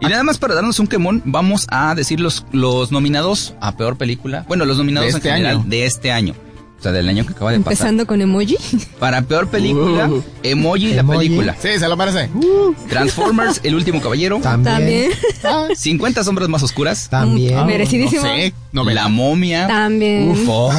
[0.00, 3.96] Y nada más para darnos un quemón, vamos a decir los, los nominados a peor
[3.96, 4.44] película.
[4.48, 5.64] Bueno, los nominados De este en general año.
[5.68, 6.34] de este año.
[6.84, 7.72] Sea, del año que acaba de pasar.
[7.72, 8.56] Empezando con emoji.
[8.98, 10.22] Para peor película, Uh.
[10.42, 11.18] Emoji la Emoji.
[11.28, 11.56] película.
[11.58, 12.28] Sí, se lo merece.
[12.90, 14.38] Transformers, El último caballero.
[14.42, 15.10] También.
[15.40, 15.76] También.
[15.76, 17.08] 50 sombras más oscuras.
[17.08, 17.56] También.
[17.58, 18.22] Ah, Merecidísimo.
[18.22, 18.52] No sé.
[18.72, 19.02] novela.
[19.04, 19.66] La momia.
[19.66, 20.28] También.
[20.28, 20.72] Uf, oh.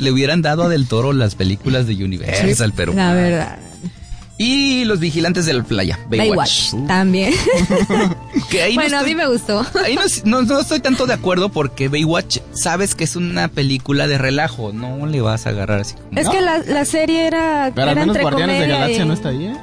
[0.00, 2.94] Le hubieran dado a Del Toro las películas de Universal, pero.
[2.94, 3.58] La verdad.
[4.40, 6.72] Y Los Vigilantes de la Playa, Baywatch.
[6.72, 6.86] Baywatch.
[6.88, 7.34] También.
[8.50, 9.66] Que ahí no bueno, a estoy- mí me gustó.
[9.84, 14.06] Ahí no, no, no estoy tanto de acuerdo porque Baywatch sabes que es una película
[14.06, 16.18] de relajo, no le vas a agarrar así como...
[16.20, 19.08] Es que la, la serie era, Pero al era menos entre Guardianes de Galaxia y-
[19.08, 19.56] no está ahí, ¿eh?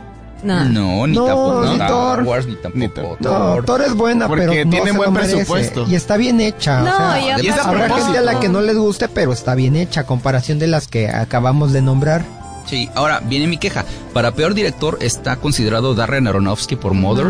[0.43, 0.65] No.
[0.65, 2.23] No, ni No, tampoco ni Thor.
[2.23, 3.17] Wars, ni tampoco Ni Thor.
[3.21, 3.81] No, Thor.
[3.81, 5.85] Es buena, Porque pero no tiene se buen presupuesto.
[5.89, 6.81] Y está bien hecha.
[6.81, 8.77] No, o sea, y y es a aparte- habrá gente a la que no les
[8.77, 12.23] guste, pero está bien hecha a comparación de las que acabamos de nombrar.
[12.65, 13.85] Sí, ahora viene mi queja.
[14.13, 17.27] Para peor director está considerado Darren Aronofsky por Mother,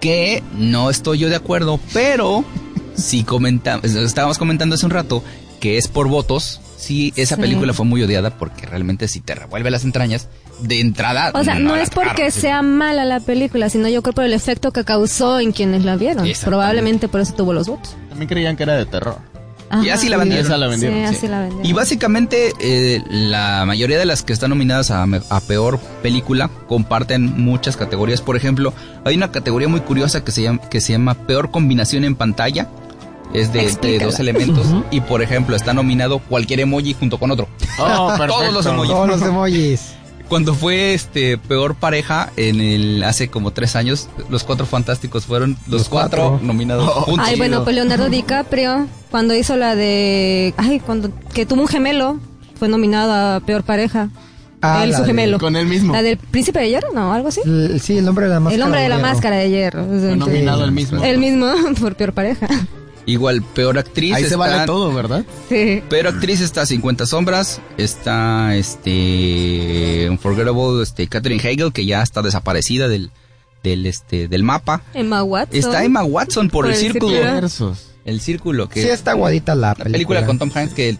[0.00, 2.44] que no estoy yo de acuerdo, pero
[2.94, 5.22] si comentamos, estábamos comentando hace un rato
[5.60, 6.60] que es por votos.
[6.76, 7.40] Sí, esa Sí.
[7.40, 10.28] película fue muy odiada porque realmente si te revuelve las entrañas,
[10.60, 11.30] de entrada...
[11.34, 14.70] O sea, no, es porque sea mala la película, sino yo creo por el efecto
[14.70, 16.28] que causó en quienes la vieron.
[16.44, 17.96] Probablemente por eso tuvo los votos.
[18.10, 19.18] También creían que era de terror.
[19.82, 20.46] Y así la vendieron.
[20.46, 21.16] Esa la vendieron, Sí, sí.
[21.16, 21.66] así la vendieron.
[21.66, 26.48] Y básicamente eh, la mayoría de las que están nominadas a, me- a peor película
[26.68, 28.20] comparten muchas categorías.
[28.20, 28.72] Por ejemplo,
[29.04, 32.68] hay una categoría muy curiosa que se llama, que se llama peor combinación en pantalla.
[33.32, 34.64] Es de, de dos elementos.
[34.92, 37.48] Y por ejemplo, está nominado cualquier emoji junto con otro.
[37.80, 38.26] Oh, perfecto.
[38.38, 38.90] Todos los emojis.
[38.92, 39.93] Todos los emojis.
[40.28, 45.56] Cuando fue este peor pareja en el hace como tres años, los cuatro fantásticos fueron
[45.68, 46.46] los, Los cuatro, cuatro.
[46.46, 47.26] nominados juntos.
[47.28, 50.54] Ay, bueno, pues Leonardo DiCaprio, cuando hizo la de.
[50.56, 51.10] Ay, cuando.
[51.34, 52.18] Que tuvo un gemelo,
[52.58, 54.08] fue nominado a peor pareja.
[54.62, 55.38] Ah, él, la su de- gemelo.
[55.38, 55.92] Con él mismo.
[55.92, 57.12] La del príncipe de hierro, ¿no?
[57.12, 57.42] Algo así.
[57.44, 58.56] El- sí, el hombre de la máscara.
[58.56, 59.08] el hombre de la hierro.
[59.10, 59.84] máscara de hierro.
[59.84, 60.64] Fue nominado Sí.
[60.64, 61.04] el mismo.
[61.04, 61.46] El mismo,
[61.80, 62.48] por peor pareja.
[63.06, 64.14] Igual, peor actriz.
[64.14, 65.24] Ahí se está- vale todo, ¿verdad?
[65.48, 65.82] Sí.
[65.90, 72.88] Peor actriz está 50 sombras, está este Unforgettable, este Catherine Hagel que ya está desaparecida
[72.88, 73.10] del
[73.62, 74.82] del este del mapa.
[74.94, 75.58] Emma Watson.
[75.58, 77.48] Está Emma Watson por, Por el, el círculo.
[77.48, 77.76] círculo.
[78.04, 79.92] El círculo que Sí, está aguadita la la película.
[80.20, 80.98] película con Tom Hanks que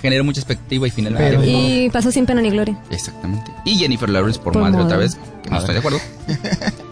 [0.00, 2.78] generó mucha expectativa y finalmente Pero- Y pasó sin pena ni gloria.
[2.90, 3.50] exactamente.
[3.64, 4.84] Y Jennifer Lawrence por, Por madre madre.
[4.86, 5.98] otra vez, que no estoy de acuerdo.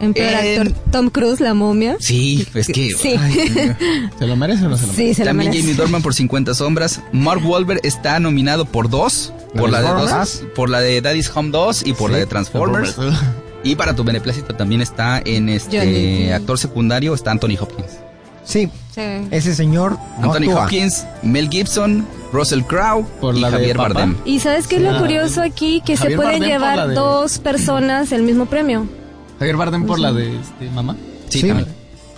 [0.00, 1.96] En peor En- actor, Tom Cruise, la momia.
[1.98, 3.16] Sí, es que Sí.
[3.18, 3.74] ay.
[4.18, 5.08] ¿Se lo merece o no se lo merece?
[5.08, 5.62] Sí, se la También merece.
[5.64, 7.00] Jamie Dorman por 50 sombras.
[7.12, 9.32] Mark Wahlberg está nominado por dos.
[9.56, 12.26] Por la, de dos, por la de Daddy's Home 2 y por Sí, la de
[12.26, 12.96] Transformers.
[13.64, 16.30] Y para tu beneplácito también está en este Johnny.
[16.30, 17.90] actor secundario, está Anthony Hopkins.
[18.44, 19.00] Sí, Sí.
[19.30, 20.64] ese señor no Anthony actúa.
[20.64, 23.76] Hopkins, Mel Gibson, Russell Crowe Por y la Javier.
[23.78, 24.16] Bardem.
[24.24, 28.22] Y sabes qué es lo curioso aquí, que se pueden Bardem llevar dos personas el
[28.22, 28.86] mismo premio.
[29.38, 30.96] Javier Bardem por la de este, mamá.
[31.28, 31.48] Sí, Sí.
[31.48, 31.68] también.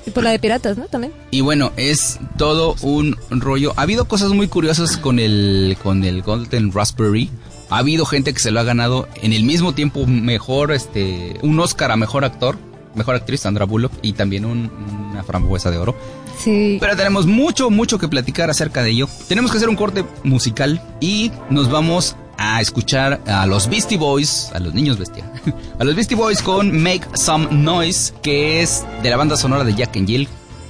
[0.07, 0.87] Y por la de piratas, ¿no?
[0.87, 1.13] También.
[1.31, 3.75] Y bueno, es todo un rollo.
[3.77, 7.31] Ha habido cosas muy curiosas con el con el Golden Raspberry.
[7.69, 11.61] Ha habido gente que se lo ha ganado en el mismo tiempo mejor este un
[11.61, 12.57] Oscar a mejor actor,
[12.95, 14.71] mejor actriz Sandra Bullock y también un-
[15.11, 15.95] una frambuesa de oro.
[16.39, 16.79] Sí.
[16.81, 19.09] Pero tenemos mucho, mucho que platicar acerca de ello.
[19.29, 24.51] Tenemos que hacer un corte musical y nos vamos a escuchar a los Beastie Boys,
[24.55, 25.31] a los niños bestia,
[25.79, 29.75] a los Beastie Boys con Make Some Noise, que es de la banda sonora de
[29.75, 30.27] Jack and Jill,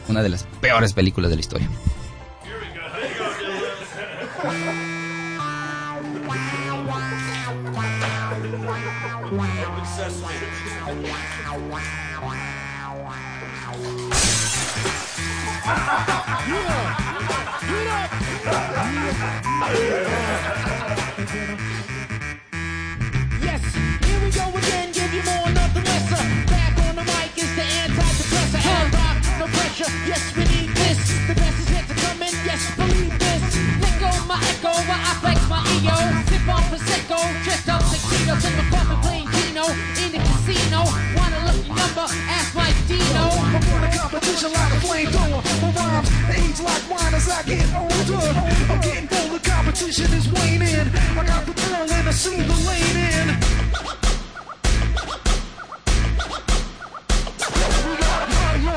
[0.09, 1.71] una de las peores películas de la historia.
[30.07, 30.99] Yes, we need this.
[31.29, 32.33] The best is yet to come in.
[32.45, 33.45] Yes, believe this.
[33.85, 35.97] Let go my echo while I flex my ego.
[36.29, 39.67] Sip on prosecco, dressed up tuxedos in my coffin playing Keno
[40.01, 40.89] in the casino.
[41.17, 42.07] Want a lucky number?
[42.33, 43.25] Ask Mike Dino.
[43.29, 45.41] I'm on a competition like a flamethrower.
[45.61, 48.25] My rhymes age like wine as I get older.
[48.73, 50.89] I'm getting bolder, competition is waning.
[51.13, 54.01] I got the thrill and I see the lane in.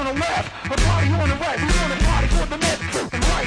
[0.07, 1.57] on the left, a party on the right.
[1.59, 3.42] We want a party for the left and right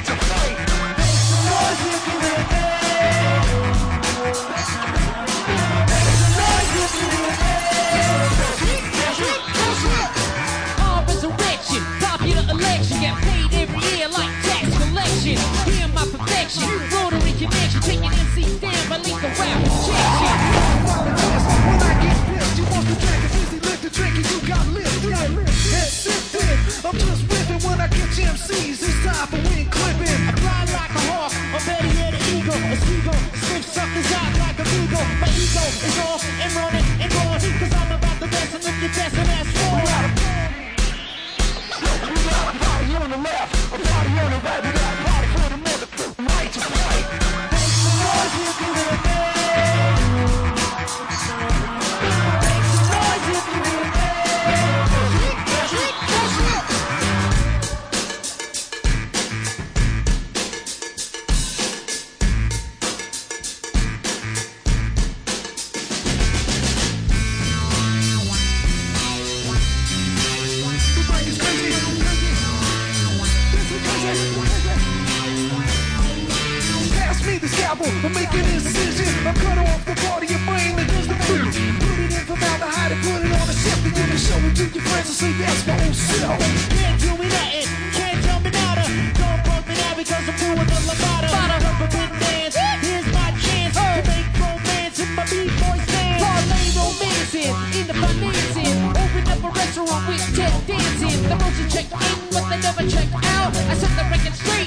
[98.26, 98.66] in the.
[98.90, 101.22] Open up a restaurant with Ted dancing.
[101.28, 103.54] The motion check in, but they never check out.
[103.54, 104.65] I set the record straight,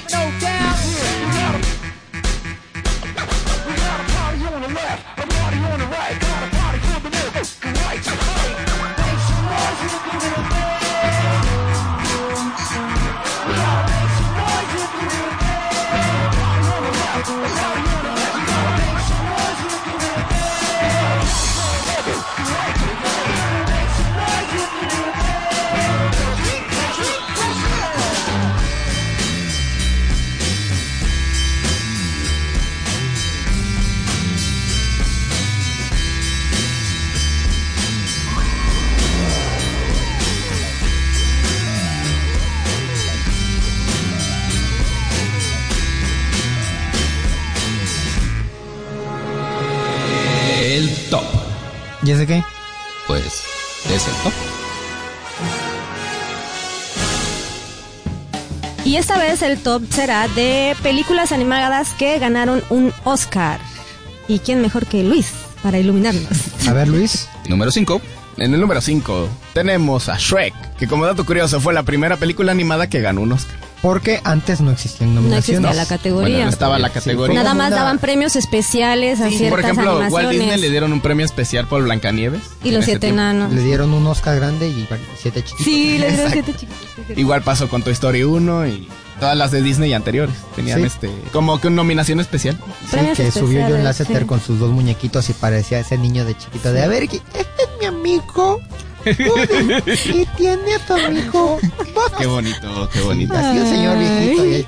[52.10, 52.43] ¿Y ese qué?
[53.05, 53.43] Pues
[53.86, 54.34] es el top.
[58.84, 63.60] Y esta vez el top será de películas animadas que ganaron un Oscar.
[64.28, 66.26] ¿Y quién mejor que Luis para iluminarnos?
[66.68, 67.30] A ver, Luis.
[67.47, 68.01] Número 5.
[68.38, 72.51] En el número 5 tenemos a Shrek, que como dato curioso fue la primera película
[72.51, 73.68] animada que ganó un Oscar.
[73.82, 75.60] Porque antes no existían No nominaciones.
[75.66, 76.30] existía la categoría.
[76.30, 77.36] Bueno, no estaba la Sí, categoría.
[77.36, 80.40] Nada como más daban premios especiales a ciertas Por ejemplo, Walt animaciones.
[80.40, 82.42] Disney le dieron un premio especial por Blancanieves.
[82.64, 83.54] y los siete enanos.
[83.54, 85.64] Le dieron un Oscar grande y siete chiquitos.
[85.66, 86.44] Sí, le dieron Exacto.
[86.54, 87.18] siete chicos.
[87.18, 88.88] Igual pasó con Toy Story 1 y
[89.20, 90.36] todas las de Disney anteriores.
[90.56, 90.86] Tenían Sí.
[90.88, 92.58] este como que una nominación especial.
[92.92, 94.26] Sí, que subió John especiales, Lasseter sí.
[94.28, 97.70] con sus dos muñequitos y parecía ese niño de chiquito de, a ver, este es
[97.80, 98.60] mi amigo.
[99.06, 101.60] Y tiene a tu amigo.
[102.18, 103.34] Qué bonito, qué bonito.
[103.36, 104.45] Así el señor viejito.
[104.45, 104.68] y-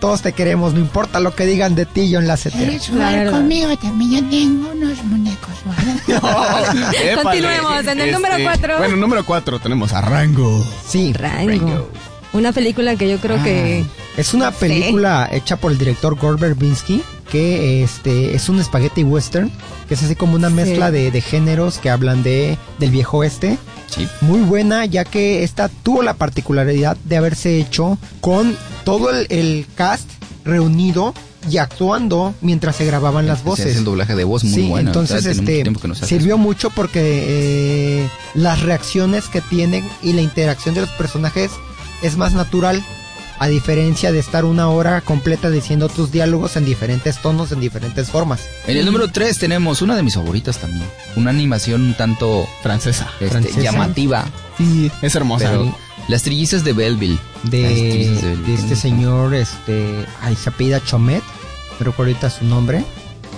[0.00, 2.60] todos te queremos, no importa lo que digan de ti, John Lasseter.
[2.68, 3.32] ¿Quieres La jugar verdad.
[3.32, 3.76] conmigo?
[3.78, 6.92] También yo tengo unos muñecos, ¿verdad?
[7.02, 7.22] Épale.
[7.22, 8.78] Continuemos, en el número cuatro.
[8.78, 10.64] Bueno, número 4 tenemos a Rango.
[10.86, 11.90] Sí, Rango.
[12.36, 13.84] Una película que yo creo que...
[14.16, 19.50] es una película hecha por el director Gore Verbinski que este es un spaghetti western
[19.88, 20.54] que es así como una Sí.
[20.54, 23.58] mezcla de, de géneros que hablan de del viejo oeste
[23.88, 24.06] Sí.
[24.20, 29.66] muy buena ya que esta tuvo la particularidad de haberse hecho con todo el, el
[29.74, 30.08] cast
[30.44, 31.14] reunido
[31.50, 34.90] y actuando mientras se grababan las voces el doblaje de voz muy sí, bueno.
[34.90, 37.00] entonces O sea, tiene mucho este sirvió mucho porque
[38.04, 41.50] eh, las reacciones que tienen y la interacción de los personajes
[42.02, 42.82] es más natural
[43.38, 48.08] a diferencia de estar una hora completa diciendo tus diálogos en diferentes tonos, en diferentes
[48.10, 48.40] formas.
[48.66, 50.86] En el número 3 tenemos una de mis favoritas también.
[51.16, 53.10] Una animación un tanto Francesa.
[53.20, 53.60] este, Francesa.
[53.60, 54.24] llamativa.
[54.56, 55.50] Sí, es hermosa.
[55.50, 55.76] Pero
[56.08, 57.18] las trillizas de Belleville.
[57.42, 58.54] Las De, de Belleville.
[58.54, 61.22] este señor, este, ay, se apellida Chomet,
[61.78, 62.86] no recuerdo ahorita su nombre,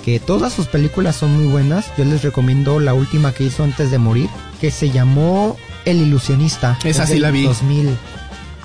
[0.05, 1.87] que todas sus películas son muy buenas.
[1.99, 4.29] Yo les recomiendo la última que hizo antes de morir,
[4.61, 6.79] que se llamó El Ilusionista.
[6.85, 7.43] Esa Es sí la vi.
[7.47, 7.97] 2000,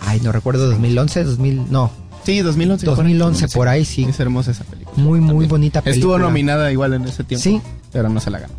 [0.05, 1.91] ay, no recuerdo, 2011, 2000, no,
[2.25, 2.85] Sí, 2011.
[2.85, 4.05] 2011 por ahí, sí.
[4.07, 4.95] Es hermosa esa película.
[4.95, 5.49] Muy, muy También.
[5.49, 6.13] bonita película.
[6.15, 7.43] Estuvo nominada igual en ese tiempo.
[7.43, 7.61] Sí.
[7.91, 8.53] Pero no se la ganó.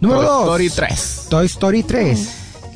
[0.00, 0.40] Número Toy 2.
[0.42, 1.26] Story 3.
[1.28, 2.28] Toy Story 3.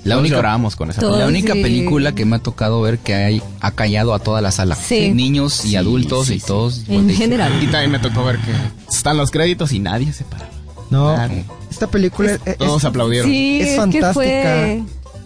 [0.03, 1.39] La Todos única, lloramos con esa Todo- la película.
[1.39, 1.63] única sí.
[1.63, 4.75] película que me ha tocado ver que hay, ha callado a toda la sala.
[4.75, 5.13] Sí.
[5.13, 6.47] Niños y Sí, adultos sí, y sí.
[6.49, 6.83] todos.
[6.89, 7.53] En general.
[7.63, 8.51] Y también me tocó ver que
[8.93, 10.51] están los créditos y nadie se paraba.
[10.91, 11.45] No, Nadie.
[11.71, 13.31] esta película es, Todos es- aplaudieron.
[13.31, 14.13] Sí, es es, que fantástica.
[14.13, 14.83] fue...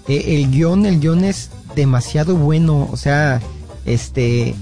[0.07, 3.41] Eh, el guion, el guion es demasiado bueno, o sea,
[3.87, 4.55] este,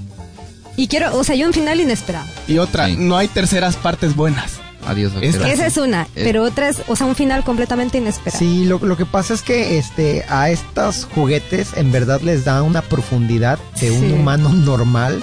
[0.77, 2.27] Y quiero, o sea, yo un final inesperado.
[2.47, 2.95] Y otra, Sí.
[2.97, 4.53] no hay terceras partes buenas.
[4.85, 5.49] Adiós, Esta-.
[5.51, 6.21] Esa es una, Eh.
[6.23, 8.37] pero otra es, o sea, un final completamente inesperado.
[8.39, 12.61] sí, lo, lo que pasa es que este, a estos juguetes en verdad les da
[12.61, 14.13] una profundidad de un Sí.
[14.13, 15.21] humano normal.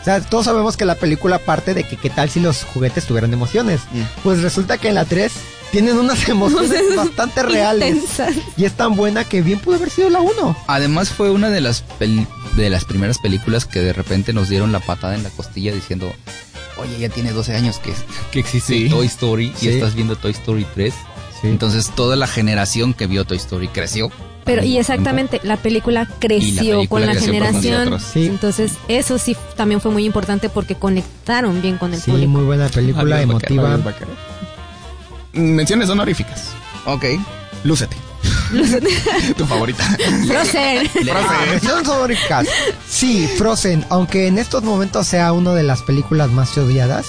[0.00, 3.04] O sea, todos sabemos que la película parte de que qué tal si los juguetes
[3.06, 3.80] tuvieran emociones.
[3.92, 4.02] Mm.
[4.22, 5.32] Pues resulta que en la 3
[5.74, 7.94] tienen unas emociones bastante reales.
[7.96, 8.34] Intensas.
[8.56, 10.56] Y es tan buena que bien pudo haber sido la 1.
[10.68, 11.82] Además fue una de las
[12.56, 16.12] de las primeras películas que de repente nos dieron la patada en la costilla diciendo,
[16.76, 17.92] oye, ya tiene 12 años que,
[18.30, 18.88] que existe Sí.
[18.88, 19.66] Toy Story Sí.
[19.66, 20.94] y estás viendo Toy Story 3.
[21.42, 24.10] Entonces toda la generación que vio Toy Story creció.
[24.44, 27.98] Pero, y exactamente, la película creció película con la creció generación.
[27.98, 28.26] Sí.
[28.26, 32.30] Entonces, eso sí también fue muy importante porque conectaron bien con el Sí, público.
[32.30, 33.72] muy buena película, Adiós, emotiva.
[33.74, 33.94] adiós.
[35.34, 36.50] Menciones honoríficas.
[36.86, 37.04] Ok.
[37.64, 37.96] Lúcete.
[39.36, 39.84] tu favorita.
[40.26, 40.90] Frozen.
[41.12, 42.46] Ah, menciones honoríficas.
[42.88, 47.06] Sí, Frozen, aunque en estos momentos sea una de las películas más odiadas,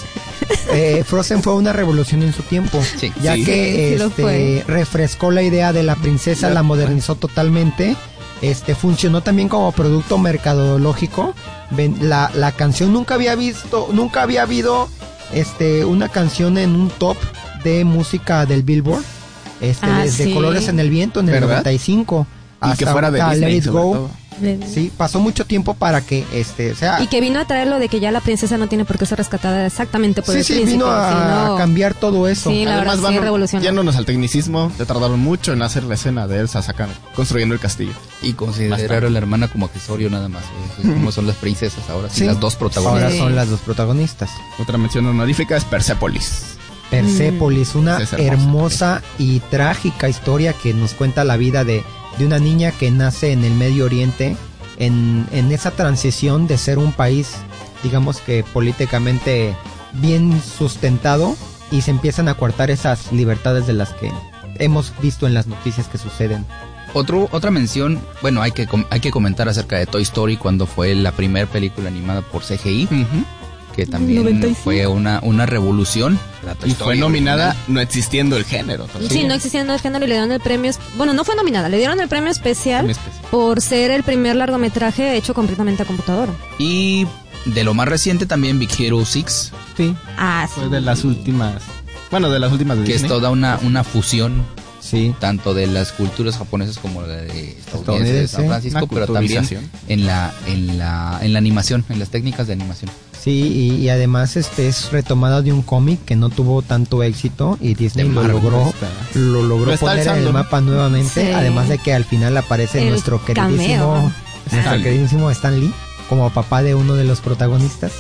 [0.72, 3.12] eh, Frozen fue una revolución en su tiempo, Sí.
[3.22, 3.46] ya Sí.
[3.46, 7.96] que este, refrescó la idea de la princesa, la modernizó totalmente.
[8.42, 11.34] Este funcionó también como producto mercadológico.
[11.72, 14.90] Ven- La, la canción nunca había visto, nunca había habido
[15.34, 17.18] este una canción en un top
[17.66, 19.04] de música del Billboard.
[19.60, 20.34] Este, Ah, desde sí.
[20.34, 21.48] Colores en el Viento en el ¿Verdad?
[21.64, 22.28] 95
[22.62, 24.10] Y que hasta fuera de ahorita, Disney, Let It sobre Go.
[24.70, 27.80] Sí, pasó mucho tiempo para que, este, o sea, Y que vino a traer lo
[27.80, 30.46] de que ya la princesa no tiene por qué ser rescatada exactamente por sí, el
[30.46, 30.74] sí, príncipe.
[30.74, 32.50] vino a sino- cambiar todo eso.
[32.50, 33.14] Sí, la verdad, sí, van
[33.96, 37.94] al tecnicismo, te tardaron mucho en hacer la escena de Elsa sacan, construyendo el castillo.
[38.22, 40.44] Y considerar a la hermana como accesorio nada más.
[40.44, 40.82] ¿eh?
[40.84, 42.26] Es como son las princesas ahora, sí, Sí.
[42.26, 43.14] las dos protagonistas.
[43.14, 44.32] Ahora son las dos protagonistas.
[44.60, 46.55] Otra mención honorífica es Persepolis.
[46.90, 51.84] Persépolis, una hermosa hermosa y trágica historia que nos cuenta la vida de,
[52.18, 54.38] de una niña que nace en el Medio Oriente,
[54.78, 57.34] en, en esa transición de ser un país,
[57.84, 59.56] digamos que políticamente
[59.94, 61.36] bien sustentado,
[61.72, 64.12] y se empiezan a coartar esas libertades de las que
[64.60, 66.46] hemos visto en las noticias que suceden.
[66.94, 70.96] Otro, otra mención, bueno, hay que, hay que comentar acerca de Toy Story cuando fue
[70.96, 72.88] la primera película animada por CGI,
[73.76, 74.62] que también 95.
[74.64, 76.18] fue una, una revolución.
[76.66, 77.74] Y fue nominada original.
[77.74, 78.88] no existiendo el género.
[79.10, 80.70] Sí, no existiendo el género y le dieron el premio.
[80.70, 83.26] es- Bueno, no fue nominada, le dieron el premio especial Premio especial.
[83.32, 86.32] por ser el primer largometraje hecho completamente a computadora.
[86.60, 87.06] Y
[87.46, 90.62] de lo más reciente también Big Hero 6, Sí, Ah, sí.
[90.62, 91.62] fue de las últimas.
[92.12, 93.10] Bueno, de las últimas de que es Disney.
[93.20, 94.44] toda una, una fusión
[94.80, 95.14] Sí.
[95.20, 98.28] tanto de las culturas japonesas como la de estadounidenses de Estadounidense.
[98.36, 99.46] San Francisco, pero también
[99.88, 102.92] en la, en la, en la animación, en las técnicas de animación.
[103.26, 103.32] Sí,
[103.82, 107.74] y, y además este es retomada de un cómic que no tuvo tanto éxito y
[107.74, 108.88] Disney De lo logró, está.
[109.16, 111.32] lo logró Lo poner en el mapa nuevamente, Sí.
[111.34, 114.12] además de que al final aparece El nuestro queridísimo,
[114.46, 114.84] nuestro Stan Lee.
[114.84, 115.74] queridísimo Stan Lee
[116.08, 117.92] como papá de uno de los protagonistas.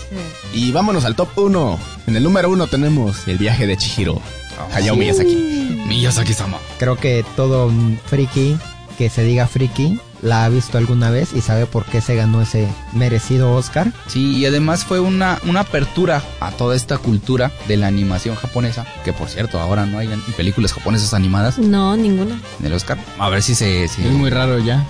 [0.53, 1.80] Y vámonos al top 1.
[2.05, 4.21] En el número 1 tenemos el viaje de Chihiro.
[4.76, 5.82] Hayao Miyazaki.
[5.88, 6.59] Miyazaki-sama.
[6.78, 7.71] Creo que todo
[8.05, 8.57] friki
[8.99, 12.41] que se diga friki la ha visto alguna vez y sabe por qué se ganó
[12.41, 13.93] ese merecido Oscar.
[14.07, 18.86] Sí, y además fue una, una apertura a toda esta cultura de la animación japonesa,
[19.05, 22.39] que por cierto, ahora no hay películas japonesas animadas No, ninguna.
[22.59, 22.97] en el Oscar.
[23.19, 23.88] A ver si se...
[23.88, 24.84] si- Es muy raro ya.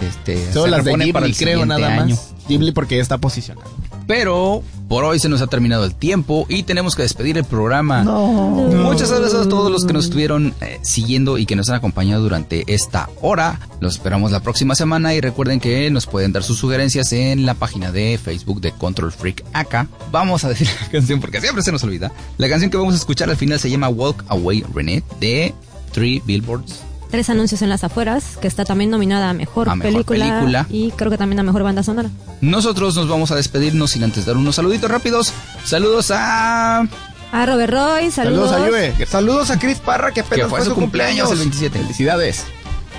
[0.00, 2.14] este, Solo se las de repone para Ghibli, el creo, siguiente nada año.
[2.14, 2.34] más.
[2.46, 3.66] Ghibli porque ya está posicionado.
[4.06, 8.04] Pero por hoy se nos ha terminado el tiempo y tenemos que despedir el programa.
[8.04, 8.26] No.
[8.26, 12.22] Muchas gracias a todos los que nos estuvieron eh, siguiendo y que nos han acompañado
[12.22, 13.60] durante esta hora.
[13.80, 17.54] Los esperamos la próxima semana y recuerden que nos pueden dar sus sugerencias en la
[17.54, 19.88] página de Facebook de Control Freak acá.
[20.10, 22.12] Vamos a decir la canción porque siempre se nos olvida.
[22.38, 25.54] La canción que vamos a escuchar al final se llama Walk Away Renee de
[25.92, 26.82] Three Billboards.
[27.10, 30.66] Tres anuncios en las afueras, que está también nominada a mejor, A Mejor película, Película.
[30.68, 32.10] y creo que también a mejor banda sonora.
[32.40, 35.32] Nosotros nos vamos a despedirnos sin antes dar unos saluditos rápidos.
[35.64, 36.88] Saludos a...
[37.32, 38.50] A Robert Roy, saludos.
[38.50, 39.06] Saludos a Yue.
[39.06, 41.78] Saludos a Chris Parra que que apenas fue su cumpleaños el 27.
[41.80, 42.44] Felicidades.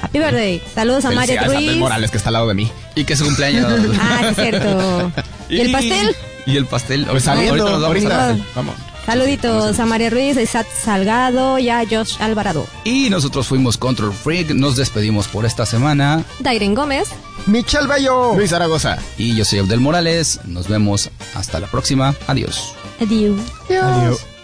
[0.01, 0.61] Happy birthday.
[0.73, 1.77] Saludos a Mario Abel Ruiz.
[1.77, 2.71] Morales que está al lado de mí.
[2.95, 3.65] Y que su cumpleaños...
[3.99, 5.11] Ah, es cierto.
[5.49, 6.15] ¿Y el pastel?
[6.45, 7.05] Y el pastel.
[7.05, 8.29] Pues Ahorita- saliendo, ahorita nos vamos ahorita.
[8.29, 8.75] a- Vamos.
[9.05, 12.65] Saluditos a María Ruiz, a Isaac Salgado y a Josh Alvarado.
[12.83, 14.51] Y nosotros fuimos Control Freak.
[14.51, 16.23] Nos despedimos por esta semana.
[16.39, 17.09] Dairen Gómez.
[17.45, 18.33] Michel Bello.
[18.35, 18.97] Luis Zaragoza.
[19.17, 20.39] Y yo soy Abdel Morales.
[20.45, 22.15] Nos vemos hasta la próxima.
[22.27, 22.73] Adiós.
[22.99, 23.39] Adiós.
[23.69, 24.34] Adiós.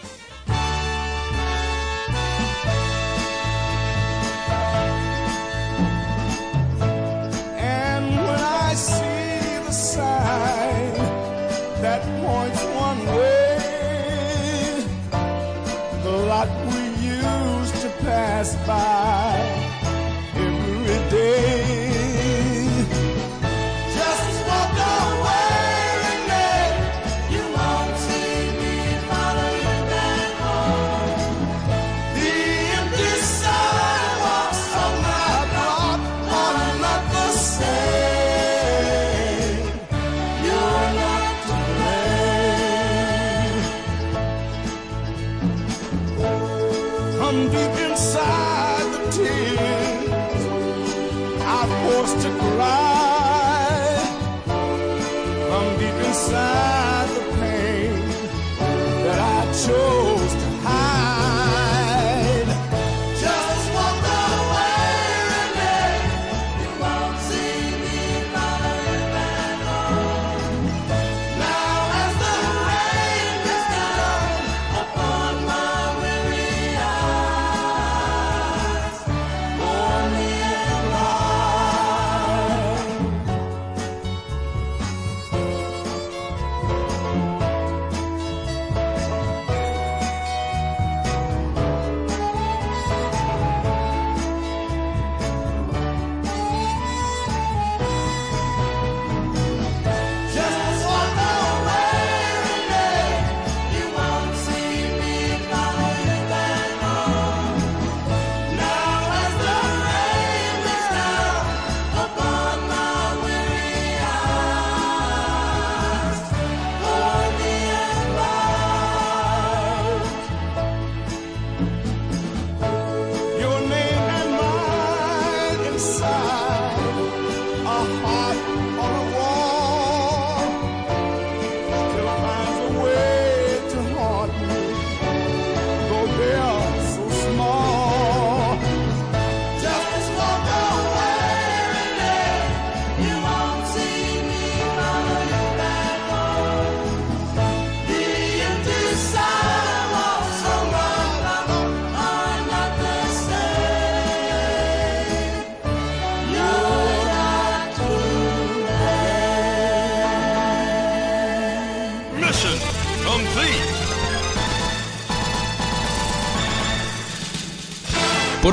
[18.42, 18.91] Pass by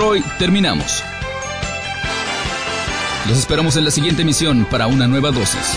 [0.08, 1.04] hoy terminamos.
[3.28, 5.76] Los esperamos en la siguiente emisión para una nueva dosis.